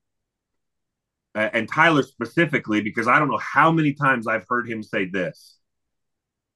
[1.35, 5.07] uh, and Tyler specifically, because I don't know how many times I've heard him say
[5.07, 5.59] this.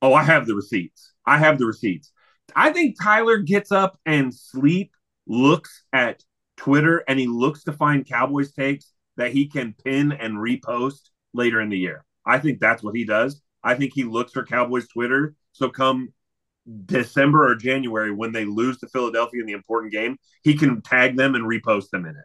[0.02, 1.12] Oh, I have the receipts.
[1.26, 2.12] I have the receipts.
[2.56, 4.92] I think Tyler gets up and sleep,
[5.26, 6.22] looks at
[6.56, 11.60] Twitter, and he looks to find Cowboys takes that he can pin and repost later
[11.60, 12.04] in the year.
[12.26, 13.42] I think that's what he does.
[13.62, 15.34] I think he looks for Cowboys Twitter.
[15.52, 16.12] So come
[16.86, 21.16] December or January when they lose to Philadelphia in the important game, he can tag
[21.16, 22.24] them and repost them in it.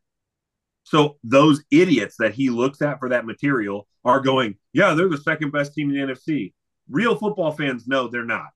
[0.83, 5.17] So those idiots that he looks at for that material are going, yeah, they're the
[5.17, 6.53] second best team in the NFC.
[6.89, 8.47] Real football fans know they're not.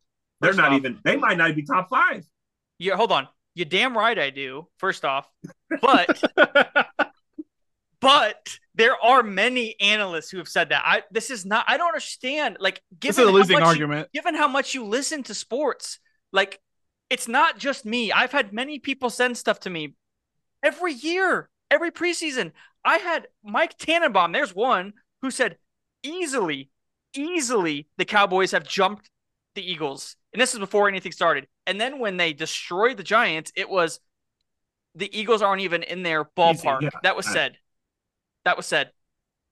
[0.42, 1.00] They're First not off- even.
[1.04, 2.24] They might not be top five.
[2.78, 3.28] Yeah, hold on.
[3.56, 4.68] You're damn right I do.
[4.78, 5.28] First off,
[5.82, 6.22] but
[8.00, 10.82] but there are many analysts who have said that.
[10.86, 11.66] I this is not.
[11.68, 12.58] I don't understand.
[12.60, 14.12] Like, this given is a losing much you- argument.
[14.14, 16.00] given how much you listen to sports,
[16.32, 16.60] like
[17.12, 18.12] it's not just me.
[18.12, 19.94] I've had many people send stuff to me
[20.64, 22.52] every year, every preseason.
[22.86, 25.58] I had Mike Tannenbaum, there's one who said
[26.04, 26.70] easily,
[27.14, 29.10] easily the Cowboys have jumped
[29.56, 31.48] the Eagles And this is before anything started.
[31.66, 34.00] And then when they destroyed the Giants, it was
[34.96, 36.82] the Eagles aren't even in their ballpark.
[36.84, 36.90] yeah.
[37.04, 37.58] that was said.
[38.46, 38.92] That was said.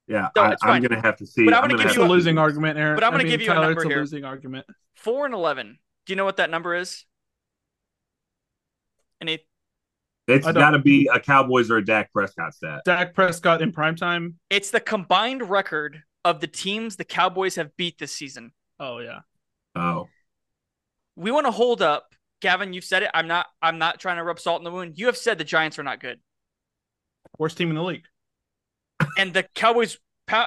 [0.07, 1.43] Yeah, So I, I'm gonna have to see.
[1.45, 2.95] But I'm gonna gonna give you a a- losing argument, Aaron.
[2.95, 3.97] But I'm I gonna mean, give you a number it's here.
[3.99, 4.65] losing argument.
[4.95, 5.79] Four and eleven.
[6.05, 7.05] Do you know what that number is?
[9.21, 9.39] Any
[10.27, 12.81] It's I don't- got to be a Cowboys or a Dak Prescott stat.
[12.85, 14.35] Dak Prescott in primetime.
[14.49, 18.51] it's the combined record of the teams the Cowboys have beat this season.
[18.79, 19.19] Oh yeah.
[19.75, 20.07] Oh,
[21.15, 22.13] We want to hold up.
[22.41, 23.11] Gavin, you've said it.
[23.13, 24.97] I'm not I'm not trying to rub salt in the wound.
[24.97, 26.19] You have said the Giants are not good.
[27.39, 28.05] Worst team in the league.
[29.17, 29.97] And the Cowboys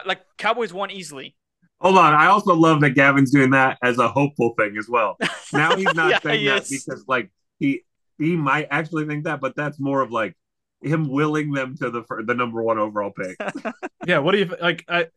[0.07, 1.35] like Cowboys won easily.
[1.81, 2.15] hold on.
[2.15, 5.17] I also love that Gavin's doing that as a hopeful thing as well.
[5.53, 6.69] Now he's not Yeah, saying he that is.
[6.87, 7.83] because like he
[8.19, 10.37] he might actually think that, but that's more of like
[10.83, 13.37] him willing them to the fir- the number one overall pick.
[14.07, 14.19] Yeah.
[14.19, 14.85] What do you like?
[14.89, 15.09] I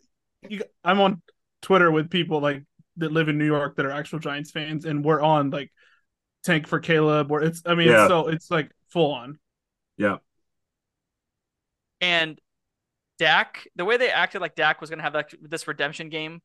[0.50, 1.22] you, I'm on
[1.62, 2.64] Twitter with people like
[2.98, 5.72] that live in New York that are actual Giants fans, and we're on like
[6.44, 7.30] tank for Caleb.
[7.32, 8.04] Where it's I mean, Yeah.
[8.04, 9.40] it's so it's like full on.
[9.98, 10.18] yeah,
[12.02, 12.40] And
[13.20, 16.42] Dak, the way they acted like Dak was going to have like this redemption game,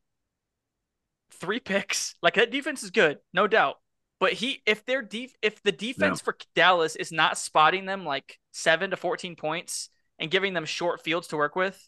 [1.31, 2.15] three picks.
[2.21, 3.77] Like that defense is good, no doubt.
[4.19, 8.37] But he, if their def, if the defense for Dallas is not spotting them like
[8.51, 9.89] seven to fourteen points
[10.19, 11.79] and giving them short fields to work with,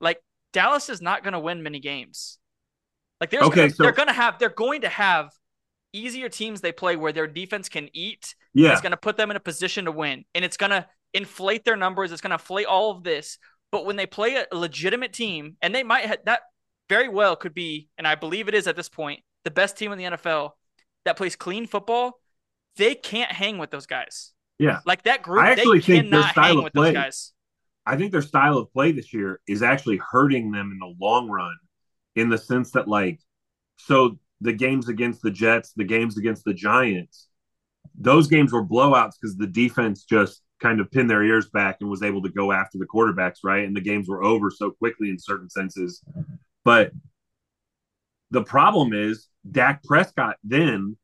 [0.00, 0.20] like
[0.52, 2.38] Dallas is not going to win many games.
[3.20, 5.30] Like there's Okay, gonna, so- they're going to have they're going to have
[5.92, 8.72] easier teams they play where their defense can eat yeah.
[8.72, 11.64] it's going to put them in a position to win, and it's going to inflate
[11.64, 12.10] their numbers.
[12.10, 13.38] It's going to inflate all of this.
[13.72, 16.42] But when they play a legitimate team, and they might ha- that
[16.88, 19.92] very well could be, and I believe it is at this point, the best team
[19.92, 20.52] in the NFL
[21.04, 22.20] that plays clean football,
[22.76, 24.32] they can't hang with those guys.
[24.58, 24.80] Yeah.
[24.86, 27.32] Like that group, I actually think their style hang of with play- those guys.
[27.88, 31.28] I think their style of play this year is actually hurting them in the long
[31.28, 31.56] run,
[32.16, 33.20] in the sense that like,
[33.76, 37.28] so the games against the Jets, the games against the Giants,
[37.96, 41.90] those games were blowouts because the defense just kind of pinned their ears back and
[41.90, 43.66] was able to go after the quarterbacks, right?
[43.66, 46.02] And the games were over so quickly in certain senses.
[46.64, 46.92] But
[48.30, 50.96] the problem is Dak Prescott then,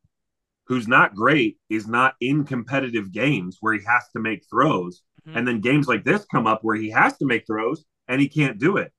[0.67, 5.03] who's not great, is not in competitive games where he has to make throws.
[5.27, 5.37] Mhm.
[5.37, 8.27] And then games like this come up where he has to make throws and he
[8.27, 8.91] can't do it.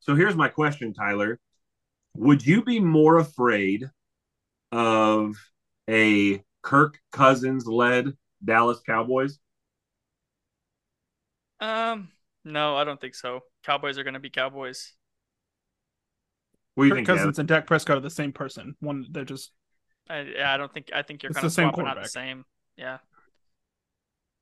[0.00, 1.38] So here's my question, Tyler.
[2.14, 3.88] Would you be more afraid
[4.72, 5.36] of
[5.88, 9.38] a Kirk Cousins led Dallas Cowboys?
[11.60, 12.08] Um,
[12.44, 13.40] no, I don't think so.
[13.64, 14.92] Cowboys are going to be Cowboys.
[16.74, 17.38] What do you Kirk think, Cousins Cousins?
[17.40, 18.76] and Dak Prescott are the same person.
[18.80, 19.50] One, they're just
[20.08, 20.90] I, yeah, I don't think.
[20.94, 22.44] I think you're It's kind the of same swapping out the same.
[22.76, 22.98] Yeah.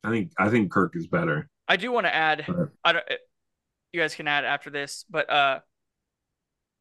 [0.05, 1.48] I think I think Kirk is better.
[1.66, 2.44] I do want to add.
[2.48, 2.68] Right.
[2.84, 3.05] I don't.
[3.93, 5.60] You guys can add after this, but uh,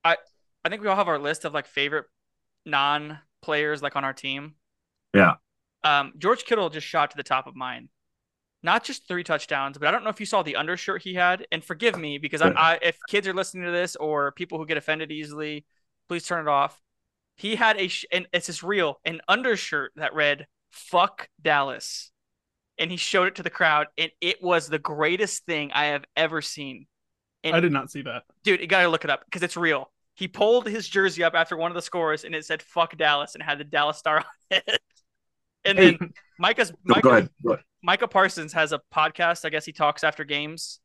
[0.04, 0.18] I
[0.64, 2.06] I think we all have our list of like favorite
[2.66, 4.56] non players like on our team.
[5.14, 5.36] Yeah.
[5.84, 7.90] Um, George Kittle just shot to the top of mine.
[8.66, 11.46] Not just three touchdowns, but I don't know if you saw the undershirt he had.
[11.52, 12.54] And forgive me because I, Yeah.
[12.58, 15.66] I if kids are listening to this or people who get offended easily,
[16.10, 16.82] please turn it off.
[17.38, 22.12] He had a sh- and it's just real an undershirt that read "fuck Dallas,"
[22.80, 26.06] and he showed it to the crowd, and it was the greatest thing I have
[26.18, 26.88] ever seen.
[27.44, 28.24] And I did not see that.
[28.44, 29.92] dude, you gotta look it up because it's real.
[30.16, 33.36] He pulled his jersey up after one of the scores, and it said "fuck Dallas"
[33.36, 34.82] and had the Dallas star on it.
[35.66, 37.30] And then Micah's Go, Micah, go ahead.
[37.44, 37.64] Go ahead.
[37.86, 39.46] Micah Parsons has a podcast.
[39.46, 40.80] I guess he talks after games,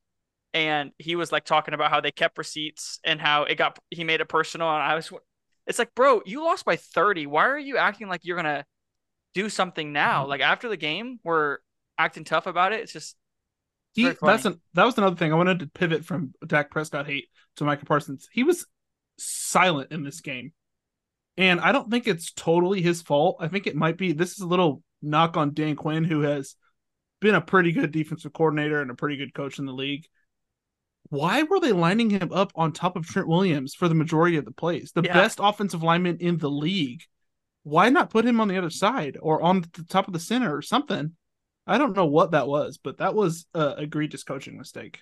[0.52, 4.04] and he was like talking about how they kept receipts and how it got he
[4.04, 4.68] made it personal.
[4.68, 5.10] And I was,
[5.66, 7.26] it's like, bro, you lost by thirty.
[7.26, 8.66] Why are you acting like you're gonna
[9.32, 10.20] do something now?
[10.20, 10.30] Mm-hmm.
[10.30, 11.58] Like after the game, we're
[11.96, 12.80] acting tough about it.
[12.80, 13.16] It's just
[13.94, 17.28] He, that's an, that was another thing I wanted to pivot from Dak Prescott hate
[17.56, 18.28] to Micah Parsons.
[18.30, 18.66] He was
[19.18, 20.52] silent in this game,
[21.38, 23.38] and I don't think it's totally his fault.
[23.40, 26.56] I think it might be this is a little knock on Dan Quinn, who has
[27.20, 30.06] been a pretty good defensive coordinator and a pretty good coach in the league.
[31.08, 34.44] Why were they lining him up on top of Trent Williams for the majority of
[34.44, 34.92] the plays?
[34.92, 35.12] The Yeah.
[35.12, 37.02] best offensive lineman in the league.
[37.62, 40.54] Why not put him on the other side or on the top of the center
[40.54, 41.16] or something?
[41.66, 45.00] I don't know what that was, but that was a egregious coaching mistake.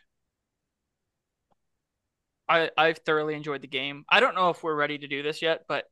[2.48, 4.04] I I've thoroughly enjoyed the game.
[4.08, 5.84] I don't know if we're ready to do this yet, but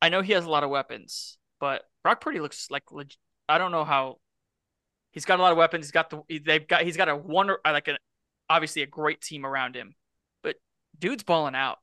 [0.00, 1.38] I know he has a lot of weapons.
[1.60, 3.14] But Brock Purdy looks like leg-
[3.48, 4.18] I don't know how
[5.14, 5.86] he's got a lot of weapons.
[5.86, 7.96] He's got the they've got he's got a wonder uh, like an
[8.50, 9.94] obviously a great team around him.
[10.42, 10.56] But
[10.98, 11.78] dude's balling out.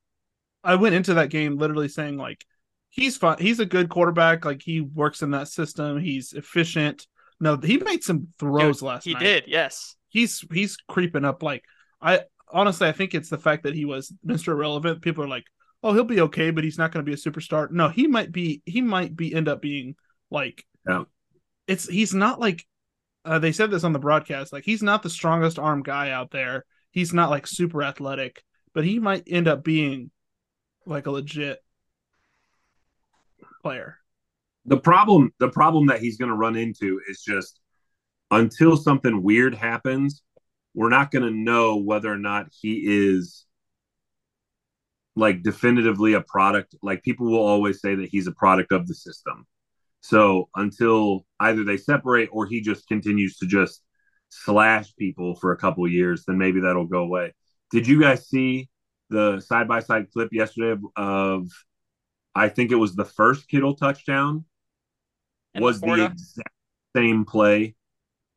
[0.63, 2.45] I went into that game literally saying like
[2.89, 3.37] he's fun.
[3.39, 4.45] He's a good quarterback.
[4.45, 5.99] Like he works in that system.
[5.99, 7.07] He's efficient.
[7.39, 9.23] No, he made some throws Dude, last he night.
[9.23, 9.95] did, yes.
[10.09, 11.41] He's he's creeping up.
[11.41, 11.63] Like
[11.99, 12.21] I
[12.51, 14.49] honestly, I think it's the fact that he was Mr.
[14.49, 15.01] Irrelevant.
[15.01, 15.45] People are like,
[15.81, 17.71] oh, he'll be okay, but he's not going to be a superstar.
[17.71, 18.61] No, he might be.
[18.65, 19.95] He might be end up being
[20.29, 20.63] like.
[20.87, 21.03] Yeah.
[21.67, 22.65] It's he's not like.
[23.23, 24.51] Uh, they said this on the broadcast.
[24.53, 26.65] Like he's not the strongest arm guy out there.
[26.91, 28.43] He's not like super athletic,
[28.73, 30.11] but he might end up being
[30.85, 31.59] like a legit
[33.61, 33.97] player.
[34.65, 37.59] the problem the problem that he's going to run into is just
[38.31, 40.23] until something weird happens
[40.73, 43.45] we're not going to know whether or not he is
[45.15, 48.95] like definitively a product like people will always say that he's a product of the
[48.95, 49.45] system
[50.01, 53.83] so until either they separate or he just continues to just
[54.29, 57.33] slash people for a couple of years then maybe that'll go away
[57.71, 58.69] did you guys see
[59.09, 61.47] the side by side clip yesterday of, of
[62.35, 64.45] i think it was the first kittle touchdown
[65.53, 66.05] And was the LaPorta?
[66.05, 66.49] exact
[66.95, 67.75] same play.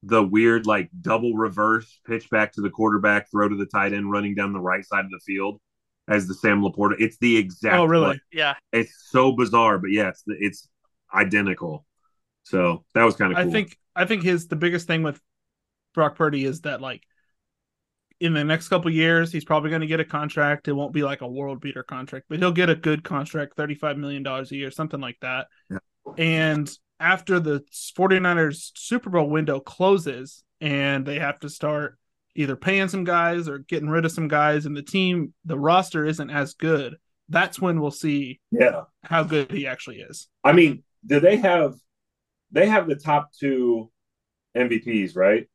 [0.02, 4.10] The weird like double reverse pitch back to the quarterback, throw to the tight end,
[4.10, 5.60] running down the right side of the field
[6.08, 6.96] as the Sam LaPorta.
[6.98, 7.74] It's the exact.
[7.76, 8.06] Oh, really?
[8.06, 8.20] play.
[8.32, 10.68] Yeah, It's so bizarre, but yeah, it's it's
[11.14, 11.86] identical.
[12.44, 13.48] So that was kind of cool.
[13.48, 15.20] I think I think his the biggest thing with
[15.94, 17.02] Brock Purdy is that like
[18.20, 20.68] in the next couple years he's probably going to get a contract.
[20.68, 23.98] It won't be like a world beater contract, but he'll get a good contract, 35
[23.98, 25.46] million dollars a year, something like that.
[25.70, 25.78] Yeah.
[26.18, 26.70] And
[27.00, 27.64] after the
[27.98, 31.98] 49ers Super Bowl window closes and they have to start
[32.36, 36.04] either paying some guys or getting rid of some guys and the team the roster
[36.04, 36.96] isn't as good,
[37.28, 38.82] that's when we'll see yeah.
[39.02, 40.28] how good he actually is.
[40.42, 41.74] I mean, do they have
[42.52, 43.90] they have the top two
[44.54, 45.48] MVPs, right?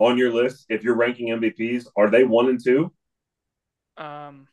[0.00, 2.92] On your list, if you're ranking MVPs, are they one and two?
[3.96, 4.48] Um,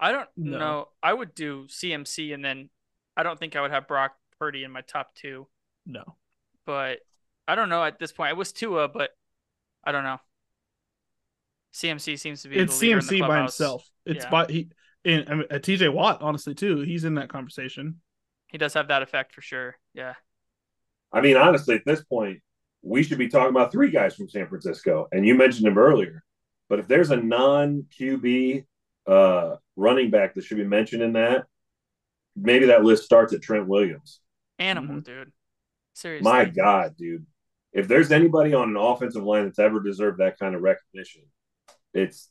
[0.00, 0.58] I don't No.
[0.58, 0.88] know.
[1.02, 2.70] I would do CMC, and then
[3.16, 5.48] I don't think I would have Brock Purdy in my top two.
[5.86, 6.16] No.
[6.66, 7.00] But
[7.46, 8.30] I don't know at this point.
[8.30, 9.16] I was Tua, but
[9.84, 10.20] I don't know.
[11.72, 13.88] CMC seems to be it's the leader in the CMC by himself.
[14.06, 14.30] It's Yeah.
[14.30, 14.68] by he
[15.04, 16.80] and I mean, uh, TJ Watt, honestly, too.
[16.80, 18.00] He's in that conversation.
[18.48, 19.76] He does have that effect for sure.
[19.94, 20.14] Yeah.
[21.12, 22.40] I mean, honestly, at this point,
[22.82, 26.22] we should be talking about three guys from San Francisco, and you mentioned him earlier.
[26.68, 28.64] But if there's a non QB
[29.06, 31.46] uh, running back that should be mentioned in that,
[32.36, 34.20] maybe that list starts at Trent Williams.
[34.58, 35.04] Animal, Mhm.
[35.04, 35.32] dude.
[35.94, 36.30] Seriously.
[36.30, 37.26] My God, dude!
[37.72, 41.22] If there's anybody on an offensive line that's ever deserved that kind of recognition,
[41.94, 42.30] it's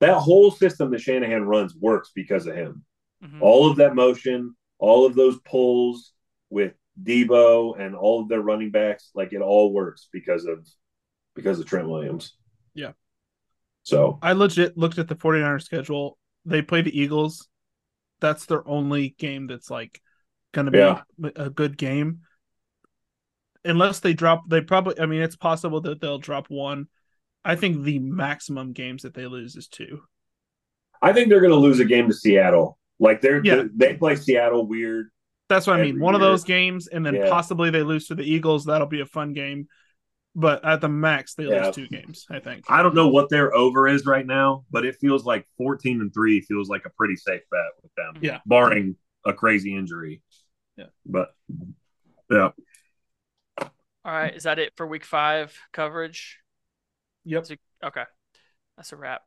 [0.00, 2.84] that whole system that Shanahan runs works because of him.
[3.22, 3.40] Mhm.
[3.40, 4.54] all of that motion,
[4.84, 6.12] all of those pulls
[6.50, 10.66] with Deebo and all of their running backs, like it all works because of
[11.34, 12.34] because of Trent Williams.
[12.74, 12.92] Yeah.
[13.82, 16.18] So I legit looked at the 49ers schedule.
[16.44, 17.48] They play the Eagles.
[18.20, 20.00] That's their only game that's like
[20.52, 21.02] going to be Yeah.
[21.36, 22.20] a good game.
[23.64, 26.86] Unless they drop, they probably, I mean, it's possible that they'll drop one.
[27.44, 30.02] I think the maximum games that they lose is two.
[31.02, 32.78] I think they're going to lose a game to Seattle.
[32.98, 33.64] Like they're Yeah.
[33.74, 35.10] they play Seattle weird.
[35.48, 35.90] That's what I mean.
[35.96, 37.28] Every One of those games, and then Yeah.
[37.28, 38.64] possibly they lose to the Eagles.
[38.64, 39.68] That'll be a fun game.
[40.36, 41.66] But at the max, they Yeah.
[41.66, 42.64] lose two games, I think.
[42.68, 46.12] I don't know what their over is right now, but it feels like 14 and
[46.12, 48.14] 3 feels like a pretty safe bet with them.
[48.20, 48.40] Yeah.
[48.46, 50.22] Barring a crazy injury.
[50.76, 50.86] Yeah.
[51.06, 51.34] But
[52.30, 52.50] yeah.
[53.60, 53.68] All
[54.04, 54.34] right.
[54.34, 56.40] Is that it for week five coverage?
[57.24, 57.46] Yep.
[57.84, 58.04] Okay.
[58.76, 59.22] That's a wrap.